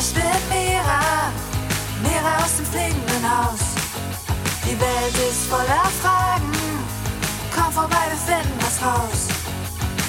Ich 0.00 0.14
bin 0.14 0.22
Mira, 0.48 1.30
Mira 2.02 2.42
aus 2.42 2.56
dem 2.56 2.64
fliegenden 2.64 3.22
Haus. 3.22 3.60
Die 4.64 4.80
Welt 4.80 5.30
ist 5.30 5.44
voller 5.44 5.90
Fragen. 6.00 6.50
Komm 7.54 7.70
vorbei, 7.70 8.08
wir 8.08 8.16
finden 8.16 8.58
was 8.62 8.80
raus. 8.80 9.28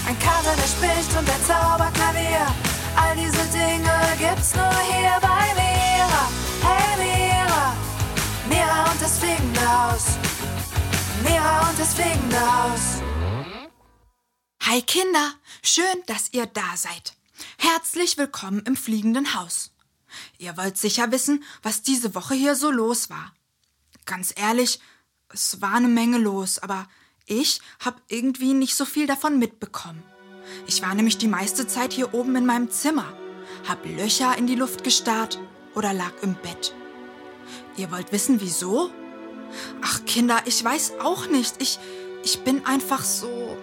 Ein 0.07 0.17
Kater, 0.17 0.55
der 0.55 0.67
spricht 0.75 1.11
und 1.17 1.27
der 1.27 1.43
Zauberklavier. 1.43 2.47
All 2.95 3.17
diese 3.17 3.43
Dinge 3.51 3.91
gibt's 4.17 4.55
nur 4.55 4.79
hier 4.79 5.19
bei 5.19 5.43
Mira. 5.59 6.23
Hey 6.63 6.95
Mira, 7.03 7.75
Mira 8.47 8.91
und 8.91 9.01
das 9.01 9.19
fliegende 9.19 9.59
Haus. 9.59 10.03
Mira 11.21 11.67
und 11.67 11.77
das 11.77 11.93
fliegende 11.93 12.39
Haus. 12.39 13.01
Hi 14.63 14.81
Kinder, 14.83 15.33
schön, 15.61 16.01
dass 16.05 16.29
ihr 16.31 16.45
da 16.45 16.77
seid. 16.77 17.13
Herzlich 17.57 18.17
willkommen 18.17 18.61
im 18.65 18.77
fliegenden 18.77 19.35
Haus. 19.35 19.71
Ihr 20.37 20.57
wollt 20.57 20.77
sicher 20.77 21.11
wissen, 21.11 21.43
was 21.63 21.81
diese 21.81 22.15
Woche 22.15 22.33
hier 22.33 22.55
so 22.55 22.71
los 22.71 23.09
war. 23.09 23.33
Ganz 24.05 24.33
ehrlich, 24.35 24.79
es 25.29 25.61
war 25.61 25.75
eine 25.75 25.87
Menge 25.87 26.17
los, 26.17 26.59
aber 26.59 26.87
ich 27.25 27.61
habe 27.79 28.01
irgendwie 28.09 28.53
nicht 28.53 28.75
so 28.75 28.85
viel 28.85 29.07
davon 29.07 29.39
mitbekommen. 29.39 30.03
Ich 30.67 30.81
war 30.81 30.93
nämlich 30.95 31.17
die 31.17 31.27
meiste 31.27 31.67
Zeit 31.67 31.93
hier 31.93 32.13
oben 32.13 32.35
in 32.35 32.45
meinem 32.45 32.69
Zimmer, 32.69 33.13
hab 33.67 33.85
Löcher 33.85 34.37
in 34.37 34.47
die 34.47 34.55
Luft 34.55 34.83
gestarrt 34.83 35.39
oder 35.75 35.93
lag 35.93 36.11
im 36.21 36.35
Bett. 36.35 36.73
Ihr 37.77 37.91
wollt 37.91 38.11
wissen, 38.11 38.41
wieso? 38.41 38.91
Ach 39.81 40.03
Kinder, 40.05 40.41
ich 40.45 40.63
weiß 40.63 40.93
auch 41.01 41.27
nicht. 41.27 41.61
Ich, 41.61 41.79
ich 42.23 42.43
bin 42.43 42.65
einfach 42.65 43.03
so, 43.03 43.57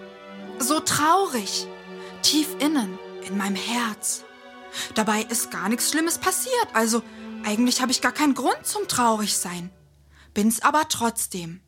so 0.57 0.79
traurig. 0.79 1.67
Tief 2.21 2.47
innen, 2.59 2.97
in 3.27 3.37
meinem 3.37 3.55
Herz. 3.55 4.23
Dabei 4.95 5.23
ist 5.23 5.51
gar 5.51 5.69
nichts 5.69 5.91
Schlimmes 5.91 6.17
passiert, 6.17 6.67
also 6.73 7.03
eigentlich 7.43 7.81
habe 7.81 7.91
ich 7.91 8.01
gar 8.01 8.11
keinen 8.11 8.33
Grund 8.33 8.65
zum 8.65 8.87
Traurigsein. 8.87 9.71
Bin's 10.33 10.61
aber 10.61 10.87
trotzdem. 10.89 11.61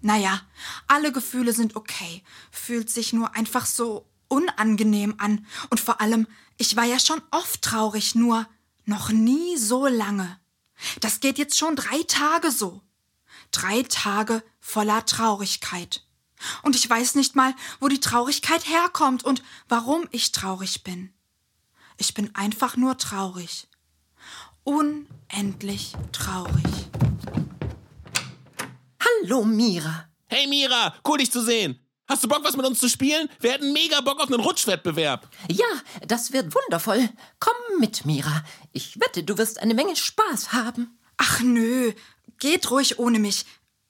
Naja, 0.00 0.40
alle 0.86 1.12
Gefühle 1.12 1.52
sind 1.52 1.76
okay, 1.76 2.22
fühlt 2.50 2.90
sich 2.90 3.12
nur 3.12 3.34
einfach 3.34 3.66
so 3.66 4.08
unangenehm 4.28 5.14
an. 5.18 5.46
Und 5.70 5.80
vor 5.80 6.00
allem, 6.00 6.26
ich 6.56 6.76
war 6.76 6.84
ja 6.84 6.98
schon 6.98 7.20
oft 7.30 7.62
traurig, 7.62 8.14
nur 8.14 8.46
noch 8.84 9.10
nie 9.10 9.56
so 9.56 9.86
lange. 9.86 10.38
Das 11.00 11.20
geht 11.20 11.38
jetzt 11.38 11.58
schon 11.58 11.76
drei 11.76 12.02
Tage 12.06 12.50
so. 12.50 12.82
Drei 13.50 13.82
Tage 13.82 14.42
voller 14.60 15.04
Traurigkeit. 15.04 16.04
Und 16.62 16.76
ich 16.76 16.88
weiß 16.88 17.16
nicht 17.16 17.34
mal, 17.34 17.54
wo 17.80 17.88
die 17.88 18.00
Traurigkeit 18.00 18.66
herkommt 18.68 19.24
und 19.24 19.42
warum 19.68 20.06
ich 20.12 20.32
traurig 20.32 20.84
bin. 20.84 21.12
Ich 22.00 22.14
bin 22.14 22.32
einfach 22.34 22.76
nur 22.76 22.96
traurig. 22.96 23.66
Unendlich 24.62 25.94
traurig. 26.12 26.64
Hallo, 29.00 29.44
Mira. 29.44 30.08
Hey 30.26 30.46
Mira, 30.46 30.94
cool 31.06 31.18
dich 31.18 31.32
zu 31.32 31.42
sehen. 31.42 31.84
Hast 32.06 32.22
du 32.22 32.28
Bock, 32.28 32.44
was 32.44 32.56
mit 32.56 32.64
uns 32.64 32.78
zu 32.78 32.88
spielen? 32.88 33.28
Wir 33.40 33.52
hätten 33.52 33.72
mega 33.72 34.00
Bock 34.00 34.20
auf 34.20 34.30
einen 34.30 34.40
Rutschwettbewerb. 34.40 35.28
Ja, 35.50 35.66
das 36.06 36.32
wird 36.32 36.54
wundervoll. 36.54 37.10
Komm 37.40 37.80
mit, 37.80 38.04
Mira. 38.06 38.44
Ich 38.72 39.00
wette, 39.00 39.24
du 39.24 39.36
wirst 39.36 39.58
eine 39.58 39.74
Menge 39.74 39.96
Spaß 39.96 40.52
haben. 40.52 40.98
Ach 41.16 41.40
nö, 41.40 41.92
geht 42.38 42.70
ruhig 42.70 43.00
ohne 43.00 43.18
mich. 43.18 43.44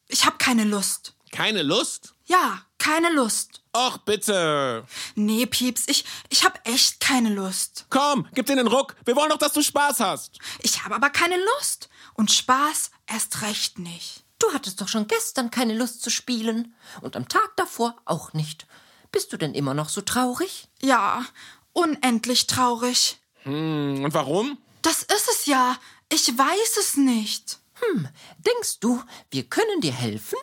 Ich 0.09 0.25
hab 0.25 0.39
keine 0.39 0.65
Lust. 0.65 1.15
Keine 1.31 1.63
Lust? 1.63 2.15
Ja, 2.25 2.63
keine 2.79 3.11
Lust. 3.13 3.63
Och, 3.77 3.99
bitte. 3.99 4.85
Nee, 5.15 5.47
Pieps, 5.47 5.85
ich, 5.87 6.05
ich 6.29 6.45
hab 6.45 6.67
echt 6.67 7.01
keine 7.01 7.31
Lust. 7.31 7.87
Komm, 7.91 8.27
gib 8.35 8.47
dir 8.47 8.57
den 8.57 8.67
Ruck. 8.67 8.97
Wir 9.05 9.15
wollen 9.17 9.31
doch, 9.31 9.39
dass 9.39 9.53
du 9.53 9.63
Spaß 9.63 10.01
hast. 10.01 10.39
Ich 10.61 10.85
habe 10.85 10.95
aber 10.95 11.11
keine 11.11 11.37
Lust. 11.37 11.89
Und 12.15 12.33
Spaß 12.33 12.91
erst 13.07 13.43
recht 13.43 13.79
nicht. 13.79 14.25
Du 14.39 14.53
hattest 14.53 14.81
doch 14.81 14.89
schon 14.89 15.07
gestern 15.07 15.51
keine 15.51 15.75
Lust 15.75 16.03
zu 16.03 16.11
spielen. 16.11 16.75
Und 17.01 17.17
am 17.17 17.29
Tag 17.29 17.57
davor 17.57 17.97
auch 18.05 18.33
nicht. 18.33 18.67
Bist 19.13 19.33
du 19.33 19.37
denn 19.37 19.55
immer 19.55 19.75
noch 19.75 19.89
so 19.89 20.01
traurig? 20.01 20.69
Ja, 20.81 21.25
unendlich 21.73 22.47
traurig. 22.47 23.19
Hm, 23.43 24.05
und 24.05 24.15
warum? 24.15 24.59
Das 24.83 25.03
ist 25.03 25.29
es 25.31 25.47
ja. 25.47 25.77
Ich 26.11 26.37
weiß 26.37 26.77
es 26.79 26.97
nicht. 26.97 27.59
Hm, 27.75 28.09
denkst 28.39 28.81
du, 28.81 29.03
wir 29.31 29.45
können 29.45 29.81
dir 29.81 29.93
helfen? 29.93 30.39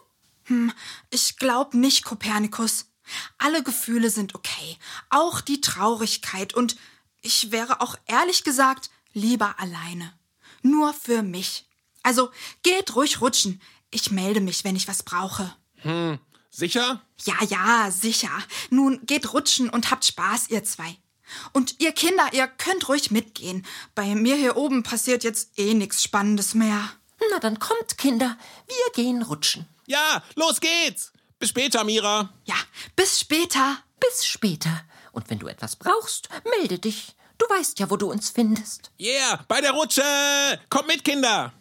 Hm, 0.45 0.71
ich 1.09 1.37
glaub 1.37 1.73
nicht, 1.73 2.05
Kopernikus. 2.05 2.87
Alle 3.37 3.63
Gefühle 3.63 4.09
sind 4.09 4.33
okay, 4.35 4.77
auch 5.09 5.41
die 5.41 5.61
Traurigkeit, 5.61 6.53
und 6.53 6.75
ich 7.21 7.51
wäre 7.51 7.81
auch 7.81 7.95
ehrlich 8.07 8.43
gesagt 8.43 8.89
lieber 9.13 9.59
alleine. 9.59 10.13
Nur 10.61 10.93
für 10.93 11.23
mich. 11.23 11.67
Also 12.03 12.31
geht 12.63 12.95
ruhig 12.95 13.21
rutschen. 13.21 13.61
Ich 13.91 14.11
melde 14.11 14.41
mich, 14.41 14.63
wenn 14.63 14.75
ich 14.75 14.87
was 14.87 15.03
brauche. 15.03 15.55
Hm, 15.77 16.19
sicher? 16.49 17.01
Ja, 17.23 17.35
ja, 17.47 17.91
sicher. 17.91 18.31
Nun 18.69 18.99
geht 19.05 19.33
rutschen 19.33 19.69
und 19.69 19.89
habt 19.89 20.05
Spaß, 20.05 20.49
ihr 20.49 20.63
zwei. 20.63 20.97
Und 21.53 21.79
ihr 21.79 21.91
Kinder, 21.91 22.33
ihr 22.33 22.47
könnt 22.47 22.87
ruhig 22.89 23.09
mitgehen. 23.09 23.65
Bei 23.95 24.13
mir 24.15 24.35
hier 24.35 24.57
oben 24.57 24.83
passiert 24.83 25.23
jetzt 25.23 25.57
eh 25.57 25.73
nichts 25.73 26.03
Spannendes 26.03 26.53
mehr. 26.53 26.91
Na 27.31 27.39
dann 27.39 27.59
kommt, 27.59 27.97
Kinder. 27.97 28.37
Wir 28.67 28.93
gehen 29.03 29.21
rutschen. 29.23 29.67
Ja, 29.87 30.23
los 30.35 30.59
geht's. 30.59 31.11
Bis 31.37 31.49
später, 31.49 31.83
Mira. 31.83 32.33
Ja, 32.45 32.55
bis 32.95 33.19
später. 33.19 33.77
Bis 33.99 34.25
später. 34.25 34.81
Und 35.11 35.29
wenn 35.29 35.39
du 35.39 35.47
etwas 35.47 35.75
brauchst, 35.75 36.29
melde 36.57 36.79
dich. 36.79 37.15
Du 37.37 37.45
weißt 37.47 37.79
ja, 37.79 37.89
wo 37.89 37.97
du 37.97 38.09
uns 38.09 38.29
findest. 38.29 38.91
Yeah, 38.99 39.43
bei 39.47 39.61
der 39.61 39.71
Rutsche. 39.71 40.01
Kommt 40.69 40.87
mit, 40.87 41.03
Kinder. 41.03 41.53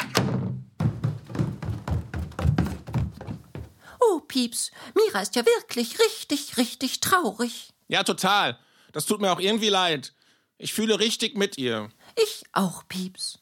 Oh, 4.01 4.21
Pieps, 4.21 4.71
Mira 4.95 5.21
ist 5.21 5.35
ja 5.35 5.45
wirklich 5.45 5.99
richtig, 5.99 6.57
richtig 6.57 7.01
traurig. 7.01 7.71
Ja, 7.89 8.05
total. 8.05 8.59
Das 8.93 9.07
tut 9.07 9.21
mir 9.21 9.33
auch 9.33 9.41
irgendwie 9.41 9.69
leid. 9.71 10.15
Ich 10.59 10.73
fühle 10.73 11.01
richtig 11.01 11.37
mit 11.37 11.59
ihr. 11.59 11.91
Ich 12.17 12.45
auch, 12.53 12.87
Pieps. 12.89 13.39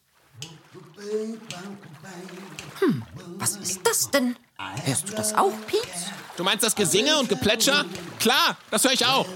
Hm, 2.81 3.03
was 3.39 3.57
ist 3.57 3.81
das 3.85 4.11
denn? 4.11 4.37
Hörst 4.85 5.09
du 5.09 5.15
das 5.15 5.35
auch, 5.35 5.53
Pieps? 5.67 6.11
Du 6.37 6.45
meinst 6.45 6.65
das 6.65 6.75
Gesinge 6.75 7.19
und 7.19 7.29
Geplätscher? 7.29 7.85
Klar, 8.19 8.57
das 8.71 8.85
höre 8.85 8.93
ich 8.93 9.05
auch. 9.07 9.27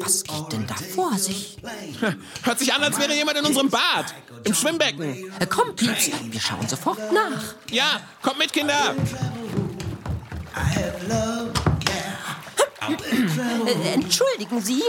Was 0.00 0.24
geht 0.24 0.52
denn 0.52 0.66
da 0.66 0.74
vor 0.74 1.16
sich? 1.16 1.58
Hört 2.42 2.58
sich 2.58 2.72
an, 2.72 2.82
als 2.82 2.98
wäre 2.98 3.14
jemand 3.14 3.38
in 3.38 3.44
unserem 3.44 3.70
Bad. 3.70 4.14
Im 4.44 4.54
Schwimmbecken. 4.54 5.32
Äh, 5.38 5.46
Komm, 5.46 5.74
Pieps, 5.76 6.10
wir 6.22 6.40
schauen 6.40 6.68
sofort 6.68 7.12
nach. 7.12 7.54
Ja, 7.70 8.00
kommt 8.20 8.38
mit, 8.38 8.52
Kinder. 8.52 8.94
Äh, 13.66 13.94
entschuldigen 13.94 14.60
Sie? 14.60 14.82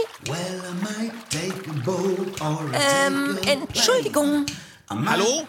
Ähm, 2.72 3.38
Entschuldigung. 3.46 4.46
Hallo? 4.94 5.42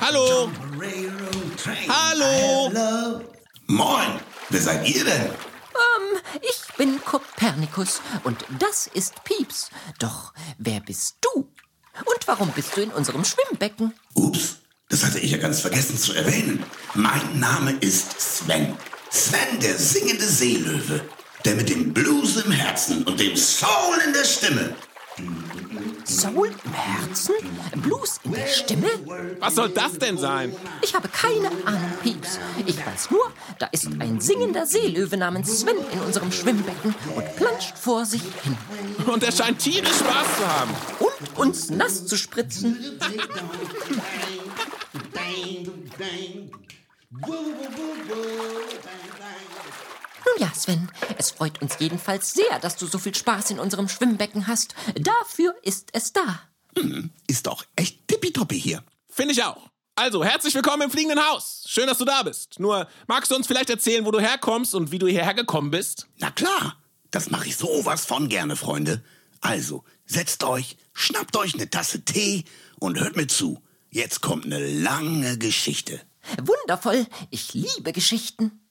Hallo? 0.00 0.48
Hallo? 1.88 3.20
Moin, 3.66 4.20
wer 4.50 4.60
seid 4.60 4.88
ihr 4.88 5.04
denn? 5.04 5.24
Ähm, 5.24 6.20
ich 6.42 6.76
bin 6.76 7.04
Kopernikus 7.04 8.00
und 8.22 8.44
das 8.60 8.86
ist 8.86 9.24
Pieps. 9.24 9.68
Doch 9.98 10.32
wer 10.58 10.78
bist 10.80 11.16
du? 11.20 11.40
Und 11.40 12.26
warum 12.26 12.52
bist 12.52 12.76
du 12.76 12.82
in 12.82 12.92
unserem 12.92 13.24
Schwimmbecken? 13.24 13.94
Ups, 14.14 14.58
das 14.88 15.04
hatte 15.04 15.18
ich 15.18 15.32
ja 15.32 15.38
ganz 15.38 15.60
vergessen 15.60 15.98
zu 15.98 16.12
erwähnen. 16.12 16.64
Mein 16.94 17.40
Name 17.40 17.72
ist 17.80 18.20
Sven. 18.20 18.76
Sven, 19.10 19.58
der 19.60 19.76
singende 19.76 20.24
Seelöwe. 20.24 21.00
Der 21.44 21.56
mit 21.56 21.68
dem 21.68 21.92
Blues 21.92 22.36
im 22.36 22.52
Herzen 22.52 23.02
und 23.02 23.18
dem 23.18 23.36
Soul 23.36 23.98
in 24.06 24.12
der 24.12 24.24
Stimme. 24.24 24.76
Soul 26.04 26.50
im 26.64 26.72
Herzen? 26.72 27.34
Blues 27.76 28.18
in 28.24 28.32
der 28.32 28.46
Stimme? 28.46 28.88
Was 29.40 29.56
soll 29.56 29.68
das 29.68 29.98
denn 29.98 30.16
sein? 30.16 30.54
Ich 30.80 30.94
habe 30.94 31.08
keine 31.08 31.48
Ahnung, 31.66 31.92
Pieps. 32.02 32.38
Ich 32.66 32.78
weiß 32.78 33.10
nur, 33.10 33.30
da 33.58 33.66
ist 33.72 33.88
ein 34.00 34.20
singender 34.20 34.66
Seelöwe 34.66 35.16
namens 35.16 35.60
Sven 35.60 35.76
in 35.92 36.00
unserem 36.00 36.32
Schwimmbecken 36.32 36.94
und 37.14 37.36
planscht 37.36 37.76
vor 37.76 38.06
sich 38.06 38.22
hin. 38.42 38.56
Und 39.06 39.22
er 39.22 39.32
scheint 39.32 39.58
tierisch 39.58 39.98
Spaß 39.98 40.36
zu 40.38 40.48
haben. 40.48 40.70
Und 40.98 41.38
uns 41.38 41.70
nass 41.70 42.06
zu 42.06 42.16
spritzen. 42.16 42.98
Nun 50.24 50.34
ja, 50.38 50.52
Sven, 50.54 50.90
es 51.18 51.30
freut 51.32 51.60
uns 51.62 51.76
jedenfalls 51.78 52.32
sehr, 52.32 52.58
dass 52.60 52.76
du 52.76 52.86
so 52.86 52.98
viel 52.98 53.14
Spaß 53.14 53.50
in 53.50 53.58
unserem 53.58 53.88
Schwimmbecken 53.88 54.46
hast. 54.46 54.74
Dafür 54.94 55.54
ist 55.62 55.90
es 55.92 56.12
da. 56.12 56.40
Ist 57.26 57.46
doch 57.46 57.64
echt 57.76 58.06
tippitoppi 58.08 58.60
hier. 58.60 58.84
Finde 59.08 59.32
ich 59.32 59.42
auch. 59.42 59.68
Also, 59.94 60.24
herzlich 60.24 60.54
willkommen 60.54 60.82
im 60.82 60.90
fliegenden 60.90 61.22
Haus. 61.22 61.64
Schön, 61.66 61.86
dass 61.86 61.98
du 61.98 62.06
da 62.06 62.22
bist. 62.22 62.58
Nur, 62.58 62.88
magst 63.08 63.30
du 63.30 63.36
uns 63.36 63.46
vielleicht 63.46 63.68
erzählen, 63.68 64.06
wo 64.06 64.10
du 64.10 64.20
herkommst 64.20 64.74
und 64.74 64.90
wie 64.90 64.98
du 64.98 65.06
hierher 65.06 65.34
gekommen 65.34 65.70
bist? 65.70 66.06
Na 66.18 66.30
klar, 66.30 66.78
das 67.10 67.30
mache 67.30 67.48
ich 67.48 67.56
sowas 67.56 68.06
von 68.06 68.28
gerne, 68.30 68.56
Freunde. 68.56 69.04
Also, 69.42 69.84
setzt 70.06 70.44
euch, 70.44 70.78
schnappt 70.94 71.36
euch 71.36 71.54
eine 71.54 71.68
Tasse 71.68 72.04
Tee 72.04 72.44
und 72.78 72.98
hört 72.98 73.16
mir 73.16 73.26
zu. 73.26 73.62
Jetzt 73.90 74.22
kommt 74.22 74.46
eine 74.46 74.66
lange 74.66 75.36
Geschichte. 75.36 76.00
Wundervoll. 76.42 77.06
Ich 77.28 77.52
liebe 77.52 77.92
Geschichten. 77.92 78.61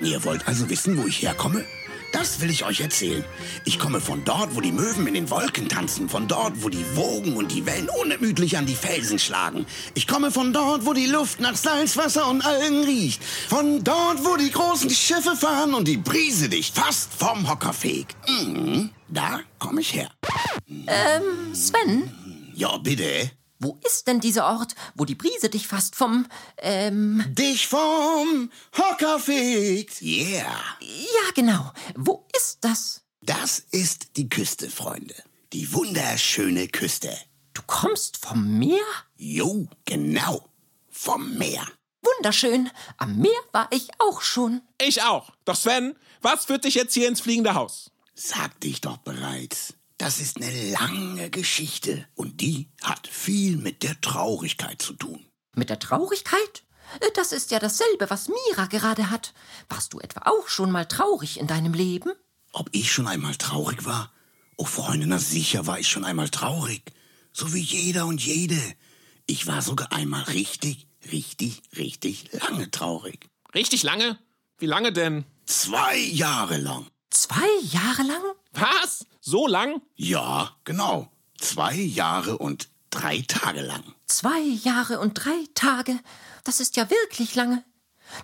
Ihr 0.00 0.22
wollt 0.24 0.46
also 0.46 0.68
wissen, 0.70 0.96
wo 1.02 1.06
ich 1.06 1.22
herkomme? 1.22 1.64
Das 2.12 2.40
will 2.40 2.50
ich 2.50 2.64
euch 2.64 2.80
erzählen. 2.80 3.24
Ich 3.66 3.78
komme 3.78 4.00
von 4.00 4.24
dort, 4.24 4.56
wo 4.56 4.62
die 4.62 4.72
Möwen 4.72 5.06
in 5.06 5.14
den 5.14 5.28
Wolken 5.28 5.68
tanzen, 5.68 6.08
von 6.08 6.26
dort, 6.26 6.62
wo 6.62 6.70
die 6.70 6.84
Wogen 6.96 7.36
und 7.36 7.52
die 7.52 7.66
Wellen 7.66 7.88
unermüdlich 8.02 8.56
an 8.56 8.64
die 8.64 8.74
Felsen 8.74 9.18
schlagen. 9.18 9.66
Ich 9.94 10.06
komme 10.06 10.30
von 10.30 10.52
dort, 10.54 10.86
wo 10.86 10.94
die 10.94 11.06
Luft 11.06 11.40
nach 11.40 11.54
Salzwasser 11.54 12.26
und 12.28 12.40
Algen 12.46 12.84
riecht, 12.84 13.22
von 13.22 13.84
dort, 13.84 14.24
wo 14.24 14.36
die 14.36 14.50
großen 14.50 14.88
Schiffe 14.88 15.36
fahren 15.36 15.74
und 15.74 15.86
die 15.86 15.98
Brise 15.98 16.48
dich 16.48 16.72
fast 16.72 17.12
vom 17.12 17.48
Hocker 17.48 17.74
fegt. 17.74 18.16
Mhm, 18.26 18.90
da 19.08 19.40
komme 19.58 19.82
ich 19.82 19.92
her. 19.92 20.10
Ähm, 20.68 21.54
Sven, 21.54 22.10
Ja, 22.54 22.78
bitte. 22.78 23.30
Wo 23.58 23.78
ist 23.84 24.06
denn 24.06 24.20
dieser 24.20 24.46
Ort, 24.46 24.74
wo 24.94 25.04
die 25.04 25.14
Brise 25.14 25.48
dich 25.48 25.66
fast 25.66 25.96
vom, 25.96 26.26
ähm, 26.58 27.24
Dich 27.28 27.66
vom 27.66 28.50
Hocker 28.76 29.18
fegt. 29.18 30.00
Yeah. 30.00 30.54
ja 30.80 31.30
genau, 31.34 31.72
wo 31.96 32.26
ist 32.36 32.58
das? 32.60 33.02
Das 33.20 33.58
ist 33.58 34.16
die 34.16 34.28
Küste, 34.28 34.70
Freunde. 34.70 35.14
Die 35.52 35.72
wunderschöne 35.72 36.68
Küste. 36.68 37.16
Du 37.54 37.62
kommst 37.66 38.18
vom 38.18 38.58
Meer? 38.58 38.84
Jo, 39.16 39.66
genau. 39.84 40.44
Vom 40.90 41.36
Meer. 41.36 41.66
Wunderschön. 42.02 42.70
Am 42.96 43.16
Meer 43.16 43.40
war 43.52 43.68
ich 43.70 43.88
auch 43.98 44.20
schon. 44.20 44.62
Ich 44.80 45.02
auch. 45.02 45.32
Doch 45.44 45.56
Sven, 45.56 45.96
was 46.20 46.44
führt 46.44 46.64
dich 46.64 46.74
jetzt 46.74 46.94
hier 46.94 47.08
ins 47.08 47.20
fliegende 47.20 47.54
Haus? 47.54 47.90
Sagte 48.14 48.68
ich 48.68 48.80
doch 48.80 48.98
bereits. 48.98 49.74
Das 49.98 50.20
ist 50.20 50.36
eine 50.36 50.70
lange 50.70 51.28
Geschichte 51.30 52.06
und 52.14 52.40
die 52.40 52.68
hat 52.82 53.08
viel 53.08 53.56
mit 53.56 53.82
der 53.82 54.00
Traurigkeit 54.00 54.80
zu 54.80 54.92
tun. 54.92 55.26
Mit 55.54 55.70
der 55.70 55.80
Traurigkeit? 55.80 56.62
Äh, 57.00 57.10
Das 57.14 57.32
ist 57.32 57.50
ja 57.50 57.58
dasselbe, 57.58 58.08
was 58.08 58.28
Mira 58.28 58.66
gerade 58.66 59.10
hat. 59.10 59.34
Warst 59.68 59.92
du 59.92 59.98
etwa 60.00 60.22
auch 60.30 60.46
schon 60.48 60.70
mal 60.70 60.84
traurig 60.86 61.40
in 61.40 61.48
deinem 61.48 61.74
Leben? 61.74 62.12
Ob 62.52 62.68
ich 62.72 62.92
schon 62.92 63.08
einmal 63.08 63.34
traurig 63.34 63.84
war? 63.84 64.12
Oh, 64.56 64.64
Freunde, 64.64 65.06
na 65.06 65.18
sicher 65.18 65.66
war 65.66 65.78
ich 65.80 65.88
schon 65.88 66.04
einmal 66.04 66.28
traurig. 66.30 66.82
So 67.32 67.52
wie 67.52 67.60
jeder 67.60 68.06
und 68.06 68.24
jede. 68.24 68.60
Ich 69.26 69.46
war 69.46 69.62
sogar 69.62 69.92
einmal 69.92 70.22
richtig, 70.22 70.86
richtig, 71.12 71.62
richtig 71.76 72.32
lange 72.32 72.70
traurig. 72.70 73.28
Richtig 73.54 73.82
lange? 73.82 74.18
Wie 74.58 74.66
lange 74.66 74.92
denn? 74.92 75.24
Zwei 75.46 75.96
Jahre 75.98 76.56
lang. 76.56 76.86
Zwei 77.10 77.48
Jahre 77.62 78.02
lang? 78.02 78.22
Was? 78.52 79.06
So 79.20 79.46
lang? 79.46 79.82
Ja, 79.96 80.56
genau. 80.64 81.10
Zwei 81.38 81.74
Jahre 81.74 82.38
und 82.38 82.68
drei 82.90 83.24
Tage 83.26 83.60
lang. 83.62 83.82
Zwei 84.06 84.40
Jahre 84.40 85.00
und 85.00 85.14
drei 85.14 85.44
Tage? 85.54 85.98
Das 86.44 86.60
ist 86.60 86.76
ja 86.76 86.88
wirklich 86.90 87.34
lange. 87.34 87.64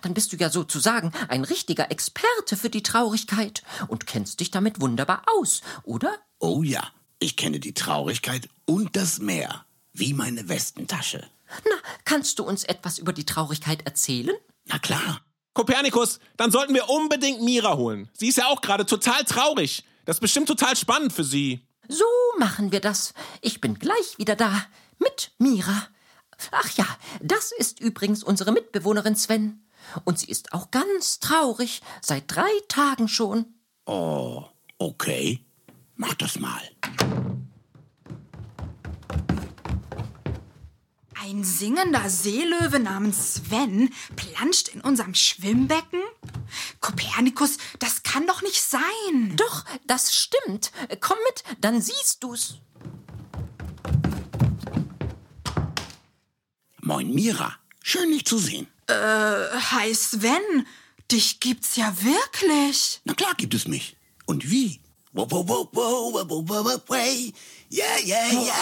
Dann 0.01 0.13
bist 0.13 0.33
du 0.33 0.37
ja 0.37 0.49
sozusagen 0.49 1.11
ein 1.27 1.43
richtiger 1.43 1.91
Experte 1.91 2.57
für 2.57 2.69
die 2.69 2.83
Traurigkeit 2.83 3.61
und 3.87 4.07
kennst 4.07 4.39
dich 4.39 4.51
damit 4.51 4.81
wunderbar 4.81 5.23
aus, 5.37 5.61
oder? 5.83 6.17
Oh 6.39 6.63
ja, 6.63 6.83
ich 7.19 7.37
kenne 7.37 7.59
die 7.59 7.73
Traurigkeit 7.73 8.49
und 8.65 8.95
das 8.95 9.19
Meer. 9.19 9.65
Wie 9.93 10.13
meine 10.13 10.49
Westentasche. 10.49 11.25
Na, 11.63 11.75
kannst 12.03 12.39
du 12.39 12.43
uns 12.43 12.63
etwas 12.63 12.97
über 12.97 13.13
die 13.13 13.25
Traurigkeit 13.25 13.85
erzählen? 13.85 14.35
Na 14.65 14.79
klar. 14.79 15.21
Kopernikus, 15.53 16.19
dann 16.35 16.51
sollten 16.51 16.73
wir 16.73 16.89
unbedingt 16.89 17.41
Mira 17.41 17.77
holen. 17.77 18.09
Sie 18.13 18.27
ist 18.27 18.37
ja 18.37 18.47
auch 18.47 18.59
gerade 18.59 18.85
total 18.85 19.23
traurig. 19.23 19.85
Das 20.05 20.17
ist 20.17 20.21
bestimmt 20.21 20.47
total 20.47 20.75
spannend 20.75 21.13
für 21.13 21.23
sie. 21.23 21.67
So 21.87 22.05
machen 22.37 22.71
wir 22.71 22.79
das. 22.79 23.13
Ich 23.41 23.61
bin 23.61 23.77
gleich 23.79 24.17
wieder 24.17 24.35
da. 24.35 24.65
Mit 24.99 25.31
Mira. 25.37 25.87
Ach 26.51 26.69
ja, 26.77 26.85
das 27.21 27.51
ist 27.51 27.79
übrigens 27.79 28.23
unsere 28.23 28.51
Mitbewohnerin 28.51 29.15
Sven. 29.15 29.65
Und 30.03 30.19
sie 30.19 30.27
ist 30.27 30.53
auch 30.53 30.71
ganz 30.71 31.19
traurig, 31.19 31.81
seit 32.01 32.23
drei 32.27 32.49
Tagen 32.67 33.07
schon. 33.07 33.45
Oh, 33.85 34.45
okay. 34.77 35.45
Mach 35.95 36.13
das 36.15 36.39
mal. 36.39 36.61
Ein 41.27 41.43
singender 41.43 42.07
Seelöwe 42.07 42.77
namens 42.79 43.33
Sven 43.33 43.91
planscht 44.15 44.67
in 44.67 44.81
unserem 44.81 45.15
Schwimmbecken? 45.15 45.99
Kopernikus, 46.81 47.57
das 47.79 48.03
kann 48.03 48.27
doch 48.27 48.43
nicht 48.43 48.61
sein. 48.61 49.35
Doch, 49.35 49.65
das 49.87 50.13
stimmt. 50.13 50.71
Komm 50.99 51.17
mit, 51.27 51.43
dann 51.61 51.81
siehst 51.81 52.17
du's. 52.19 52.59
Moin 56.81 57.11
Mira, 57.11 57.55
schön 57.81 58.11
dich 58.11 58.25
zu 58.25 58.37
sehen. 58.37 58.67
Äh, 58.85 58.93
hi 58.93 59.95
Sven, 59.95 60.67
dich 61.11 61.39
gibt's 61.39 61.75
ja 61.75 61.91
wirklich. 62.03 63.01
Na 63.03 63.15
klar 63.15 63.33
gibt 63.35 63.55
es 63.55 63.67
mich. 63.67 63.97
Und 64.27 64.51
wie? 64.51 64.79
Yeah, 67.71 67.97
yeah, 68.03 68.31
yeah. 68.31 68.53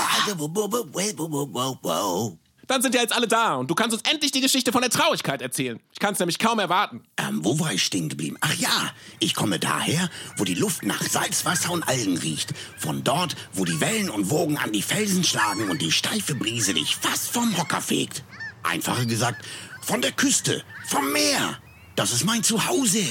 Dann 2.73 2.81
sind 2.81 2.95
ja 2.95 3.01
jetzt 3.01 3.13
alle 3.13 3.27
da 3.27 3.53
und 3.53 3.69
du 3.69 3.75
kannst 3.75 3.93
uns 3.95 4.09
endlich 4.09 4.31
die 4.31 4.41
Geschichte 4.41 4.71
von 4.71 4.81
der 4.81 4.89
Traurigkeit 4.89 5.43
erzählen. 5.43 5.79
Ich 5.91 5.99
kann 5.99 6.13
es 6.13 6.19
nämlich 6.19 6.39
kaum 6.39 6.57
erwarten. 6.57 7.03
Ähm, 7.17 7.45
wo 7.45 7.59
war 7.59 7.71
ich 7.71 7.83
stehen 7.83 8.09
geblieben? 8.09 8.35
Ach 8.41 8.55
ja, 8.55 8.91
ich 9.19 9.35
komme 9.35 9.59
daher, 9.59 10.09
wo 10.37 10.43
die 10.43 10.55
Luft 10.55 10.81
nach 10.81 11.03
Salzwasser 11.03 11.69
und 11.69 11.87
Algen 11.87 12.17
riecht. 12.17 12.51
Von 12.75 13.03
dort, 13.03 13.35
wo 13.51 13.63
die 13.63 13.79
Wellen 13.79 14.09
und 14.09 14.31
Wogen 14.31 14.57
an 14.57 14.71
die 14.71 14.81
Felsen 14.81 15.23
schlagen 15.23 15.69
und 15.69 15.83
die 15.83 15.91
steife 15.91 16.33
Brise 16.33 16.73
dich 16.73 16.95
fast 16.95 17.29
vom 17.29 17.55
Hocker 17.59 17.79
fegt. 17.79 18.23
Einfacher 18.63 19.05
gesagt, 19.05 19.45
von 19.83 20.01
der 20.01 20.11
Küste, 20.11 20.63
vom 20.87 21.11
Meer. 21.11 21.59
Das 21.95 22.11
ist 22.11 22.25
mein 22.25 22.41
Zuhause. 22.41 23.05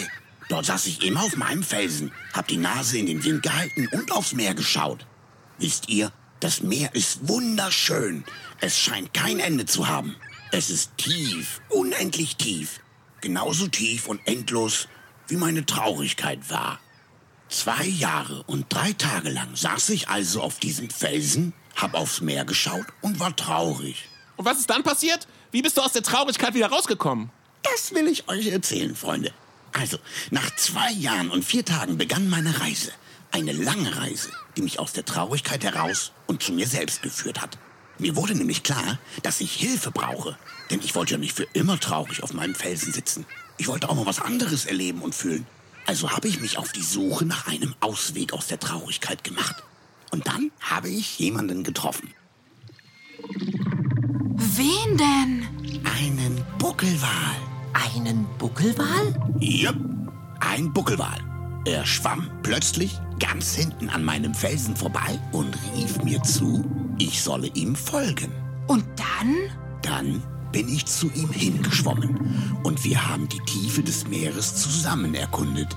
Dort 0.48 0.66
saß 0.66 0.86
ich 0.86 1.06
immer 1.06 1.22
auf 1.22 1.36
meinem 1.36 1.62
Felsen, 1.62 2.10
hab 2.32 2.48
die 2.48 2.56
Nase 2.56 2.98
in 2.98 3.06
den 3.06 3.22
Wind 3.22 3.44
gehalten 3.44 3.86
und 3.92 4.10
aufs 4.10 4.32
Meer 4.32 4.54
geschaut. 4.54 5.06
Wisst 5.58 5.88
ihr, 5.88 6.10
das 6.42 6.62
Meer 6.62 6.94
ist 6.94 7.28
wunderschön. 7.28 8.24
Es 8.60 8.76
scheint 8.78 9.14
kein 9.14 9.38
Ende 9.38 9.64
zu 9.64 9.86
haben. 9.86 10.16
Es 10.50 10.70
ist 10.70 10.90
tief, 10.96 11.60
unendlich 11.68 12.36
tief. 12.36 12.80
Genauso 13.20 13.68
tief 13.68 14.08
und 14.08 14.20
endlos, 14.26 14.88
wie 15.28 15.36
meine 15.36 15.64
Traurigkeit 15.64 16.50
war. 16.50 16.80
Zwei 17.48 17.84
Jahre 17.84 18.42
und 18.44 18.66
drei 18.70 18.92
Tage 18.92 19.30
lang 19.30 19.54
saß 19.54 19.90
ich 19.90 20.08
also 20.08 20.42
auf 20.42 20.58
diesem 20.58 20.90
Felsen, 20.90 21.52
hab 21.76 21.94
aufs 21.94 22.20
Meer 22.20 22.44
geschaut 22.44 22.86
und 23.02 23.20
war 23.20 23.36
traurig. 23.36 24.08
Und 24.36 24.44
was 24.44 24.58
ist 24.58 24.70
dann 24.70 24.82
passiert? 24.82 25.28
Wie 25.52 25.62
bist 25.62 25.76
du 25.76 25.82
aus 25.82 25.92
der 25.92 26.02
Traurigkeit 26.02 26.54
wieder 26.54 26.70
rausgekommen? 26.70 27.30
Das 27.62 27.94
will 27.94 28.08
ich 28.08 28.28
euch 28.28 28.48
erzählen, 28.48 28.96
Freunde. 28.96 29.32
Also, 29.72 29.98
nach 30.30 30.54
zwei 30.56 30.90
Jahren 30.90 31.30
und 31.30 31.44
vier 31.44 31.64
Tagen 31.64 31.98
begann 31.98 32.28
meine 32.28 32.60
Reise. 32.60 32.90
Eine 33.30 33.52
lange 33.52 33.96
Reise, 33.96 34.30
die 34.56 34.62
mich 34.62 34.78
aus 34.78 34.92
der 34.92 35.04
Traurigkeit 35.04 35.64
heraus 35.64 36.12
und 36.26 36.42
zu 36.42 36.52
mir 36.52 36.66
selbst 36.66 37.02
geführt 37.02 37.40
hat. 37.40 37.58
Mir 37.98 38.16
wurde 38.16 38.34
nämlich 38.34 38.62
klar, 38.62 38.98
dass 39.22 39.40
ich 39.40 39.52
Hilfe 39.52 39.90
brauche. 39.90 40.36
Denn 40.70 40.80
ich 40.80 40.94
wollte 40.94 41.12
ja 41.12 41.18
nicht 41.18 41.36
für 41.36 41.46
immer 41.52 41.78
traurig 41.78 42.22
auf 42.22 42.32
meinem 42.32 42.54
Felsen 42.54 42.92
sitzen. 42.92 43.26
Ich 43.58 43.68
wollte 43.68 43.88
auch 43.88 43.94
mal 43.94 44.06
was 44.06 44.20
anderes 44.20 44.64
erleben 44.64 45.02
und 45.02 45.14
fühlen. 45.14 45.46
Also 45.86 46.10
habe 46.10 46.28
ich 46.28 46.40
mich 46.40 46.58
auf 46.58 46.72
die 46.72 46.82
Suche 46.82 47.24
nach 47.24 47.46
einem 47.46 47.74
Ausweg 47.80 48.32
aus 48.32 48.46
der 48.46 48.58
Traurigkeit 48.58 49.24
gemacht. 49.24 49.62
Und 50.10 50.26
dann 50.26 50.50
habe 50.60 50.88
ich 50.88 51.18
jemanden 51.18 51.64
getroffen. 51.64 52.12
Wen 54.34 54.98
denn? 54.98 55.82
Einen 55.84 56.44
Buckelwal. 56.58 57.36
Einen 57.72 58.26
Buckelwal? 58.38 59.14
Jupp, 59.38 59.76
ein 60.40 60.72
Buckelwal. 60.72 61.31
Er 61.64 61.86
schwamm 61.86 62.28
plötzlich 62.42 62.98
ganz 63.20 63.54
hinten 63.54 63.88
an 63.88 64.04
meinem 64.04 64.34
Felsen 64.34 64.74
vorbei 64.74 65.18
und 65.30 65.56
rief 65.74 66.02
mir 66.02 66.22
zu, 66.22 66.64
ich 66.98 67.22
solle 67.22 67.48
ihm 67.54 67.76
folgen. 67.76 68.32
Und 68.66 68.84
dann? 68.96 69.34
Dann 69.82 70.22
bin 70.50 70.68
ich 70.68 70.86
zu 70.86 71.10
ihm 71.14 71.30
hingeschwommen 71.30 72.60
und 72.62 72.84
wir 72.84 73.08
haben 73.08 73.28
die 73.28 73.40
Tiefe 73.40 73.82
des 73.82 74.06
Meeres 74.08 74.56
zusammen 74.56 75.14
erkundet. 75.14 75.76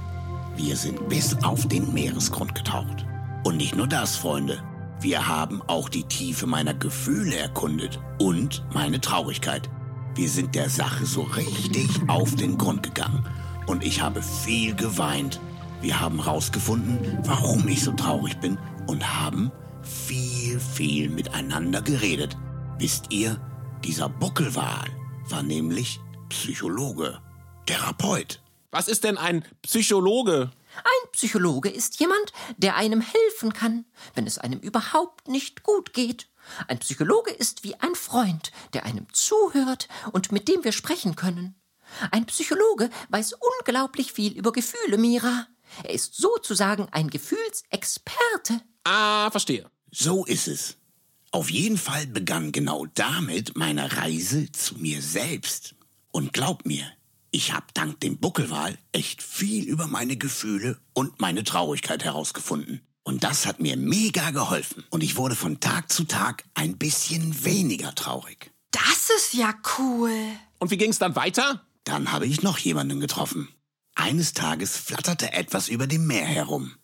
Wir 0.57 0.75
sind 0.75 1.07
bis 1.07 1.35
auf 1.43 1.67
den 1.67 1.93
Meeresgrund 1.93 2.55
getaucht. 2.55 3.05
Und 3.43 3.57
nicht 3.57 3.75
nur 3.75 3.87
das, 3.87 4.15
Freunde. 4.15 4.61
Wir 5.01 5.27
haben 5.27 5.61
auch 5.67 5.89
die 5.89 6.03
Tiefe 6.03 6.47
meiner 6.47 6.73
Gefühle 6.73 7.35
erkundet 7.35 7.99
und 8.19 8.65
meine 8.73 8.99
Traurigkeit. 8.99 9.69
Wir 10.15 10.29
sind 10.29 10.55
der 10.55 10.69
Sache 10.69 11.05
so 11.05 11.21
richtig 11.21 11.89
auf 12.07 12.35
den 12.35 12.57
Grund 12.57 12.83
gegangen 12.83 13.25
und 13.67 13.83
ich 13.83 14.01
habe 14.01 14.21
viel 14.21 14.73
geweint. 14.73 15.39
Wir 15.85 15.99
haben 15.99 16.19
rausgefunden, 16.19 17.19
warum 17.25 17.67
ich 17.67 17.83
so 17.83 17.91
traurig 17.91 18.39
bin 18.39 18.57
und 18.87 19.07
haben 19.21 19.51
viel, 19.83 20.59
viel 20.59 21.09
miteinander 21.09 21.79
geredet. 21.83 22.35
Wisst 22.79 23.11
ihr, 23.11 23.39
dieser 23.83 24.09
Buckelwal 24.09 24.87
war 25.29 25.43
nämlich 25.43 25.99
Psychologe, 26.29 27.21
Therapeut. 27.67 28.41
Was 28.71 28.87
ist 28.87 29.03
denn 29.03 29.19
ein 29.19 29.45
Psychologe? 29.61 30.49
Ein 30.75 31.11
Psychologe 31.11 31.69
ist 31.69 31.99
jemand, 31.99 32.33
der 32.57 32.77
einem 32.77 33.01
helfen 33.01 33.53
kann, 33.53 33.85
wenn 34.15 34.25
es 34.25 34.39
einem 34.39 34.61
überhaupt 34.61 35.27
nicht 35.27 35.61
gut 35.61 35.93
geht. 35.93 36.29
Ein 36.67 36.79
Psychologe 36.79 37.29
ist 37.29 37.63
wie 37.63 37.75
ein 37.75 37.93
Freund, 37.93 38.51
der 38.73 38.85
einem 38.85 39.05
zuhört 39.13 39.87
und 40.13 40.31
mit 40.31 40.47
dem 40.47 40.63
wir 40.63 40.71
sprechen 40.71 41.15
können. 41.15 41.53
Ein 42.09 42.25
Psychologe 42.25 42.89
weiß 43.09 43.35
unglaublich 43.59 44.13
viel 44.13 44.35
über 44.35 44.51
Gefühle, 44.51 44.97
Mira. 44.97 45.45
Er 45.83 45.89
ist 45.91 46.15
sozusagen 46.15 46.87
ein 46.91 47.09
Gefühlsexperte. 47.09 48.61
Ah, 48.83 49.29
verstehe. 49.31 49.69
So 49.91 50.25
ist 50.25 50.47
es. 50.47 50.77
Auf 51.31 51.49
jeden 51.49 51.77
Fall 51.77 52.07
begann 52.07 52.51
genau 52.51 52.85
damit 52.93 53.57
meine 53.57 53.97
Reise 53.97 54.51
zu 54.51 54.75
mir 54.75 55.01
selbst. 55.01 55.75
Und 56.11 56.31
glaub 56.31 56.65
mir, 56.65 56.89
ich 57.31 57.51
habe 57.51 57.65
dank 57.73 57.99
dem 57.99 58.17
Buckelwal 58.17 58.77
echt 58.93 59.21
viel 59.21 59.65
über 59.65 59.87
meine 59.87 60.15
Gefühle 60.15 60.79
und 60.93 61.19
meine 61.19 61.43
Traurigkeit 61.43 62.05
herausgefunden. 62.05 62.81
Und 63.03 63.23
das 63.23 63.45
hat 63.45 63.59
mir 63.59 63.75
mega 63.75 64.31
geholfen. 64.31 64.85
Und 64.89 65.03
ich 65.03 65.17
wurde 65.17 65.35
von 65.35 65.59
Tag 65.59 65.91
zu 65.91 66.05
Tag 66.05 66.45
ein 66.53 66.77
bisschen 66.77 67.43
weniger 67.43 67.93
traurig. 67.93 68.51
Das 68.71 69.09
ist 69.15 69.33
ja 69.33 69.53
cool. 69.77 70.11
Und 70.59 70.71
wie 70.71 70.77
ging 70.77 70.89
es 70.89 70.99
dann 70.99 71.15
weiter? 71.15 71.61
Dann 71.83 72.11
habe 72.11 72.25
ich 72.25 72.41
noch 72.41 72.57
jemanden 72.57 72.99
getroffen. 72.99 73.49
Eines 73.95 74.33
Tages 74.33 74.77
flatterte 74.77 75.31
etwas 75.31 75.69
über 75.69 75.87
dem 75.87 76.05
Meer 76.05 76.25
herum. 76.25 76.75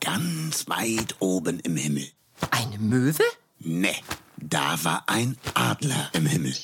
Ganz 0.00 0.68
weit 0.68 1.16
oben 1.18 1.58
im 1.60 1.76
Himmel. 1.76 2.08
Eine 2.50 2.78
Möwe? 2.78 3.24
Ne, 3.58 3.94
da 4.36 4.82
war 4.84 5.04
ein 5.08 5.36
Adler 5.54 6.10
im 6.12 6.26
Himmel. 6.26 6.54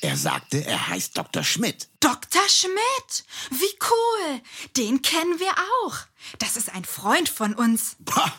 Er 0.00 0.16
sagte, 0.16 0.64
er 0.64 0.88
heißt 0.88 1.16
Dr. 1.16 1.42
Schmidt. 1.42 1.88
Dr. 2.00 2.42
Schmidt. 2.48 3.24
Wie 3.50 3.78
cool. 3.90 4.40
Den 4.76 5.02
kennen 5.02 5.38
wir 5.38 5.52
auch. 5.84 5.96
Das 6.38 6.56
ist 6.56 6.74
ein 6.74 6.84
Freund 6.84 7.28
von 7.28 7.54
uns. 7.54 7.96
Pah, 8.04 8.32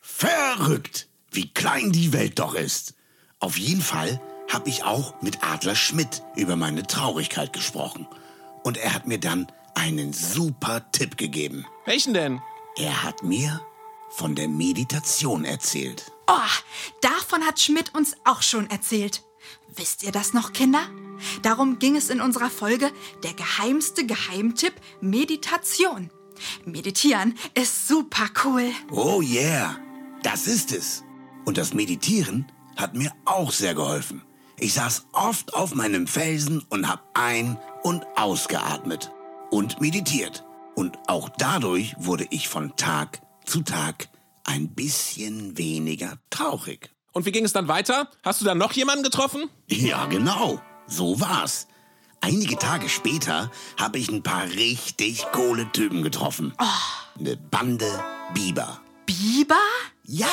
verrückt, 0.00 1.08
wie 1.30 1.52
klein 1.52 1.92
die 1.92 2.12
Welt 2.12 2.38
doch 2.38 2.54
ist. 2.54 2.94
Auf 3.38 3.58
jeden 3.58 3.82
Fall 3.82 4.20
habe 4.48 4.68
ich 4.68 4.82
auch 4.82 5.20
mit 5.22 5.44
Adler 5.44 5.76
Schmidt 5.76 6.22
über 6.36 6.56
meine 6.56 6.84
Traurigkeit 6.86 7.52
gesprochen. 7.52 8.08
Und 8.64 8.76
er 8.76 8.94
hat 8.94 9.06
mir 9.06 9.18
dann 9.18 9.50
einen 9.78 10.12
super 10.12 10.90
Tipp 10.92 11.16
gegeben. 11.16 11.64
Welchen 11.86 12.12
denn? 12.12 12.42
Er 12.76 13.04
hat 13.04 13.22
mir 13.22 13.60
von 14.10 14.34
der 14.34 14.48
Meditation 14.48 15.44
erzählt. 15.44 16.12
Oh, 16.26 16.32
davon 17.00 17.46
hat 17.46 17.60
Schmidt 17.60 17.94
uns 17.94 18.14
auch 18.24 18.42
schon 18.42 18.68
erzählt. 18.70 19.22
Wisst 19.74 20.02
ihr 20.02 20.12
das 20.12 20.34
noch, 20.34 20.52
Kinder? 20.52 20.82
Darum 21.42 21.78
ging 21.78 21.96
es 21.96 22.10
in 22.10 22.20
unserer 22.20 22.50
Folge 22.50 22.90
Der 23.22 23.32
geheimste 23.34 24.04
Geheimtipp 24.04 24.74
Meditation. 25.00 26.10
Meditieren 26.64 27.34
ist 27.54 27.88
super 27.88 28.28
cool. 28.44 28.70
Oh 28.90 29.22
yeah, 29.22 29.78
das 30.22 30.46
ist 30.46 30.72
es. 30.72 31.04
Und 31.44 31.58
das 31.58 31.72
Meditieren 31.74 32.50
hat 32.76 32.94
mir 32.94 33.12
auch 33.24 33.52
sehr 33.52 33.74
geholfen. 33.74 34.22
Ich 34.58 34.74
saß 34.74 35.06
oft 35.12 35.54
auf 35.54 35.74
meinem 35.74 36.06
Felsen 36.06 36.64
und 36.68 36.88
hab 36.88 37.08
ein- 37.14 37.58
und 37.82 38.04
ausgeatmet 38.16 39.12
und 39.50 39.80
meditiert. 39.80 40.44
Und 40.74 40.98
auch 41.08 41.28
dadurch 41.38 41.94
wurde 41.98 42.26
ich 42.30 42.48
von 42.48 42.76
Tag 42.76 43.20
zu 43.44 43.62
Tag 43.62 44.08
ein 44.44 44.74
bisschen 44.74 45.58
weniger 45.58 46.18
traurig. 46.30 46.90
Und 47.12 47.26
wie 47.26 47.32
ging 47.32 47.44
es 47.44 47.52
dann 47.52 47.68
weiter? 47.68 48.08
Hast 48.22 48.40
du 48.40 48.44
dann 48.44 48.58
noch 48.58 48.72
jemanden 48.72 49.02
getroffen? 49.02 49.50
Ja, 49.66 50.06
genau. 50.06 50.60
So 50.86 51.20
war's. 51.20 51.66
Einige 52.20 52.56
Tage 52.58 52.88
später 52.88 53.50
habe 53.76 53.98
ich 53.98 54.10
ein 54.10 54.22
paar 54.22 54.44
richtig 54.44 55.24
coole 55.32 55.70
Typen 55.72 56.02
getroffen. 56.02 56.52
Eine 57.18 57.36
Bande 57.36 57.88
Biber. 58.34 58.80
Biber? 59.06 59.56
Ja, 60.04 60.26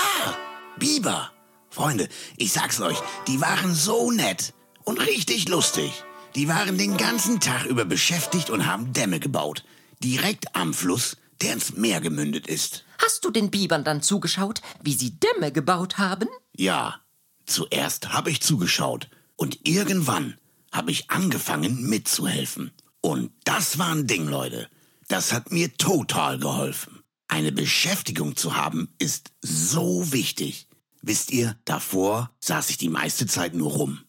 Biber. 0.77 1.31
Freunde, 1.69 2.07
ich 2.37 2.53
sag's 2.53 2.79
euch, 2.81 2.97
die 3.27 3.41
waren 3.41 3.73
so 3.73 4.11
nett 4.11 4.53
und 4.83 4.99
richtig 4.99 5.49
lustig. 5.49 5.91
Die 6.35 6.49
waren 6.49 6.77
den 6.77 6.97
ganzen 6.97 7.39
Tag 7.39 7.65
über 7.65 7.85
beschäftigt 7.85 8.49
und 8.49 8.65
haben 8.65 8.91
Dämme 8.91 9.21
gebaut. 9.21 9.63
Direkt 10.03 10.53
am 10.53 10.73
Fluss, 10.73 11.15
der 11.41 11.53
ins 11.53 11.77
Meer 11.77 12.01
gemündet 12.01 12.45
ist. 12.47 12.83
Hast 13.01 13.23
du 13.23 13.31
den 13.31 13.51
Bibern 13.51 13.85
dann 13.85 14.01
zugeschaut, 14.01 14.61
wie 14.81 14.93
sie 14.93 15.17
Dämme 15.17 15.53
gebaut 15.53 15.97
haben? 15.97 16.27
Ja, 16.53 16.99
zuerst 17.45 18.09
habe 18.09 18.31
ich 18.31 18.41
zugeschaut 18.41 19.09
und 19.37 19.65
irgendwann 19.65 20.37
habe 20.73 20.91
ich 20.91 21.09
angefangen 21.09 21.83
mitzuhelfen. 21.83 22.71
Und 22.99 23.31
das 23.45 23.77
war 23.77 23.93
ein 23.95 24.05
Ding, 24.05 24.27
Leute. 24.27 24.67
Das 25.07 25.31
hat 25.31 25.51
mir 25.51 25.77
total 25.77 26.37
geholfen. 26.37 26.99
Eine 27.29 27.53
Beschäftigung 27.53 28.35
zu 28.35 28.57
haben 28.57 28.93
ist 28.99 29.31
so 29.41 30.11
wichtig. 30.11 30.67
Wisst 31.01 31.31
ihr, 31.31 31.55
davor 31.63 32.31
saß 32.41 32.71
ich 32.71 32.77
die 32.77 32.89
meiste 32.89 33.25
Zeit 33.25 33.53
nur 33.53 33.71
rum, 33.71 34.04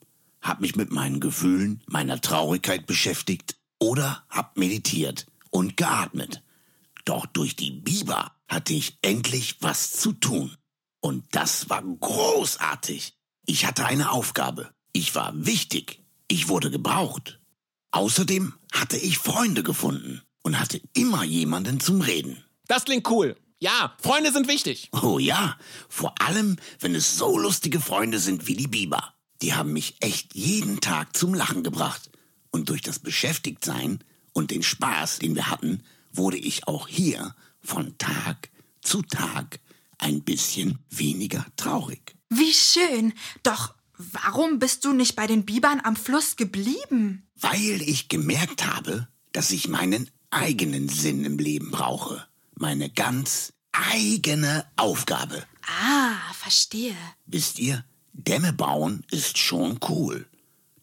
hab 0.47 0.61
mich 0.61 0.77
mit 0.77 0.91
meinen 0.91 1.21
Gefühlen, 1.21 1.83
meiner 1.87 2.21
Traurigkeit 2.21 2.87
beschäftigt 2.87 3.57
oder 3.79 4.25
hab 4.29 4.57
meditiert 4.57 5.27
und 5.51 5.77
geatmet. 5.77 6.43
Doch 7.05 7.27
durch 7.27 7.57
die 7.57 7.71
Biber 7.71 8.33
hatte 8.49 8.75
ich 8.75 8.99
endlich 9.03 9.57
was 9.61 9.93
zu 9.93 10.13
tun. 10.13 10.57
Und 11.01 11.25
das 11.33 11.71
war 11.71 11.83
großartig. 11.83 13.15
Ich 13.47 13.67
hatte 13.67 13.87
eine 13.87 14.11
Aufgabe. 14.11 14.71
Ich 14.93 15.15
war 15.15 15.33
wichtig. 15.35 16.01
Ich 16.29 16.49
wurde 16.49 16.71
gebraucht. 16.71 17.41
Außerdem 17.93 18.55
hatte 18.73 18.97
ich 18.97 19.19
Freunde 19.19 19.63
gefunden 19.63 20.23
und 20.43 20.59
hatte 20.59 20.81
immer 20.95 21.23
jemanden 21.23 21.81
zum 21.81 22.01
Reden. 22.01 22.45
Das 22.67 22.85
klingt 22.85 23.09
cool. 23.11 23.37
Ja, 23.59 23.97
Freunde 24.03 24.33
sind 24.33 24.49
wichtig. 24.49 24.91
Oh 24.93 25.19
ja, 25.19 25.57
vor 25.89 26.15
allem, 26.21 26.57
wenn 26.81 26.95
es 26.95 27.17
so 27.17 27.39
lustige 27.39 27.81
Freunde 27.81 28.19
sind 28.19 28.47
wie 28.49 28.57
die 28.57 28.67
Biber. 28.67 29.15
Die 29.43 29.55
haben 29.55 29.73
mich 29.73 29.97
echt 30.01 30.35
jeden 30.35 30.81
Tag 30.81 31.17
zum 31.17 31.35
Lachen 31.35 31.63
gebracht. 31.63 32.11
Und 32.51 32.69
durch 32.69 32.81
das 32.81 32.99
Beschäftigtsein 32.99 34.01
und 34.33 34.51
den 34.51 34.63
Spaß, 34.63 35.19
den 35.19 35.35
wir 35.35 35.51
hatten, 35.51 35.83
wurde 36.13 36.39
ich 36.39 36.67
auch 36.67 36.89
hier 36.89 37.35
von 37.61 37.97
Tag 37.99 38.51
zu 38.81 39.03
Tag 39.03 39.61
ein 39.99 40.23
bisschen 40.23 40.79
weniger 40.91 41.45
traurig. 41.57 42.17
Wie 42.29 42.53
schön. 42.53 43.13
Doch 43.43 43.75
warum 43.99 44.59
bist 44.59 44.85
du 44.85 44.93
nicht 44.93 45.17
bei 45.17 45.27
den 45.27 45.45
Bibern 45.45 45.81
am 45.83 45.97
Fluss 45.97 46.37
geblieben? 46.37 47.27
Weil 47.41 47.83
ich 47.83 48.09
gemerkt 48.09 48.67
habe, 48.67 49.09
dass 49.33 49.51
ich 49.51 49.69
meinen 49.69 50.11
eigenen 50.31 50.89
Sinn 50.89 51.25
im 51.25 51.39
Leben 51.39 51.71
brauche. 51.71 52.27
Meine 52.55 52.91
ganz 52.91 53.53
eigene 53.73 54.67
Aufgabe. 54.77 55.45
Ah, 55.83 56.33
verstehe. 56.33 56.97
Wisst 57.27 57.59
ihr, 57.59 57.85
Dämme 58.27 58.53
bauen 58.53 59.05
ist 59.11 59.39
schon 59.39 59.79
cool. 59.89 60.27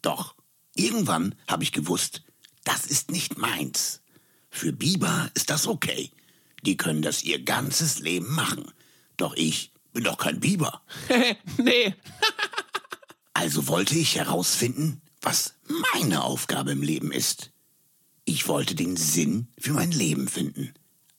Doch 0.02 0.34
irgendwann 0.74 1.34
habe 1.46 1.62
ich 1.62 1.72
gewusst, 1.72 2.22
das 2.64 2.86
ist 2.86 3.10
nicht 3.10 3.36
meins. 3.38 4.00
Für 4.50 4.72
Biber 4.72 5.30
ist 5.34 5.50
das 5.50 5.66
okay. 5.66 6.10
Die 6.62 6.76
können 6.76 7.02
das 7.02 7.22
ihr 7.22 7.42
ganzes 7.42 7.98
Leben 7.98 8.32
machen. 8.34 8.70
Doch 9.16 9.34
ich 9.36 9.72
bin 9.92 10.04
doch 10.04 10.16
kein 10.16 10.40
Biber. 10.40 10.82
nee. 11.58 11.94
Also 13.36 13.66
wollte 13.66 13.96
ich 13.98 14.14
herausfinden, 14.14 15.02
was 15.20 15.54
meine 15.92 16.22
Aufgabe 16.22 16.70
im 16.70 16.82
Leben 16.82 17.10
ist. 17.10 17.50
Ich 18.24 18.46
wollte 18.46 18.76
den 18.76 18.96
Sinn 18.96 19.48
für 19.58 19.72
mein 19.72 19.90
Leben 19.90 20.28
finden. 20.28 20.72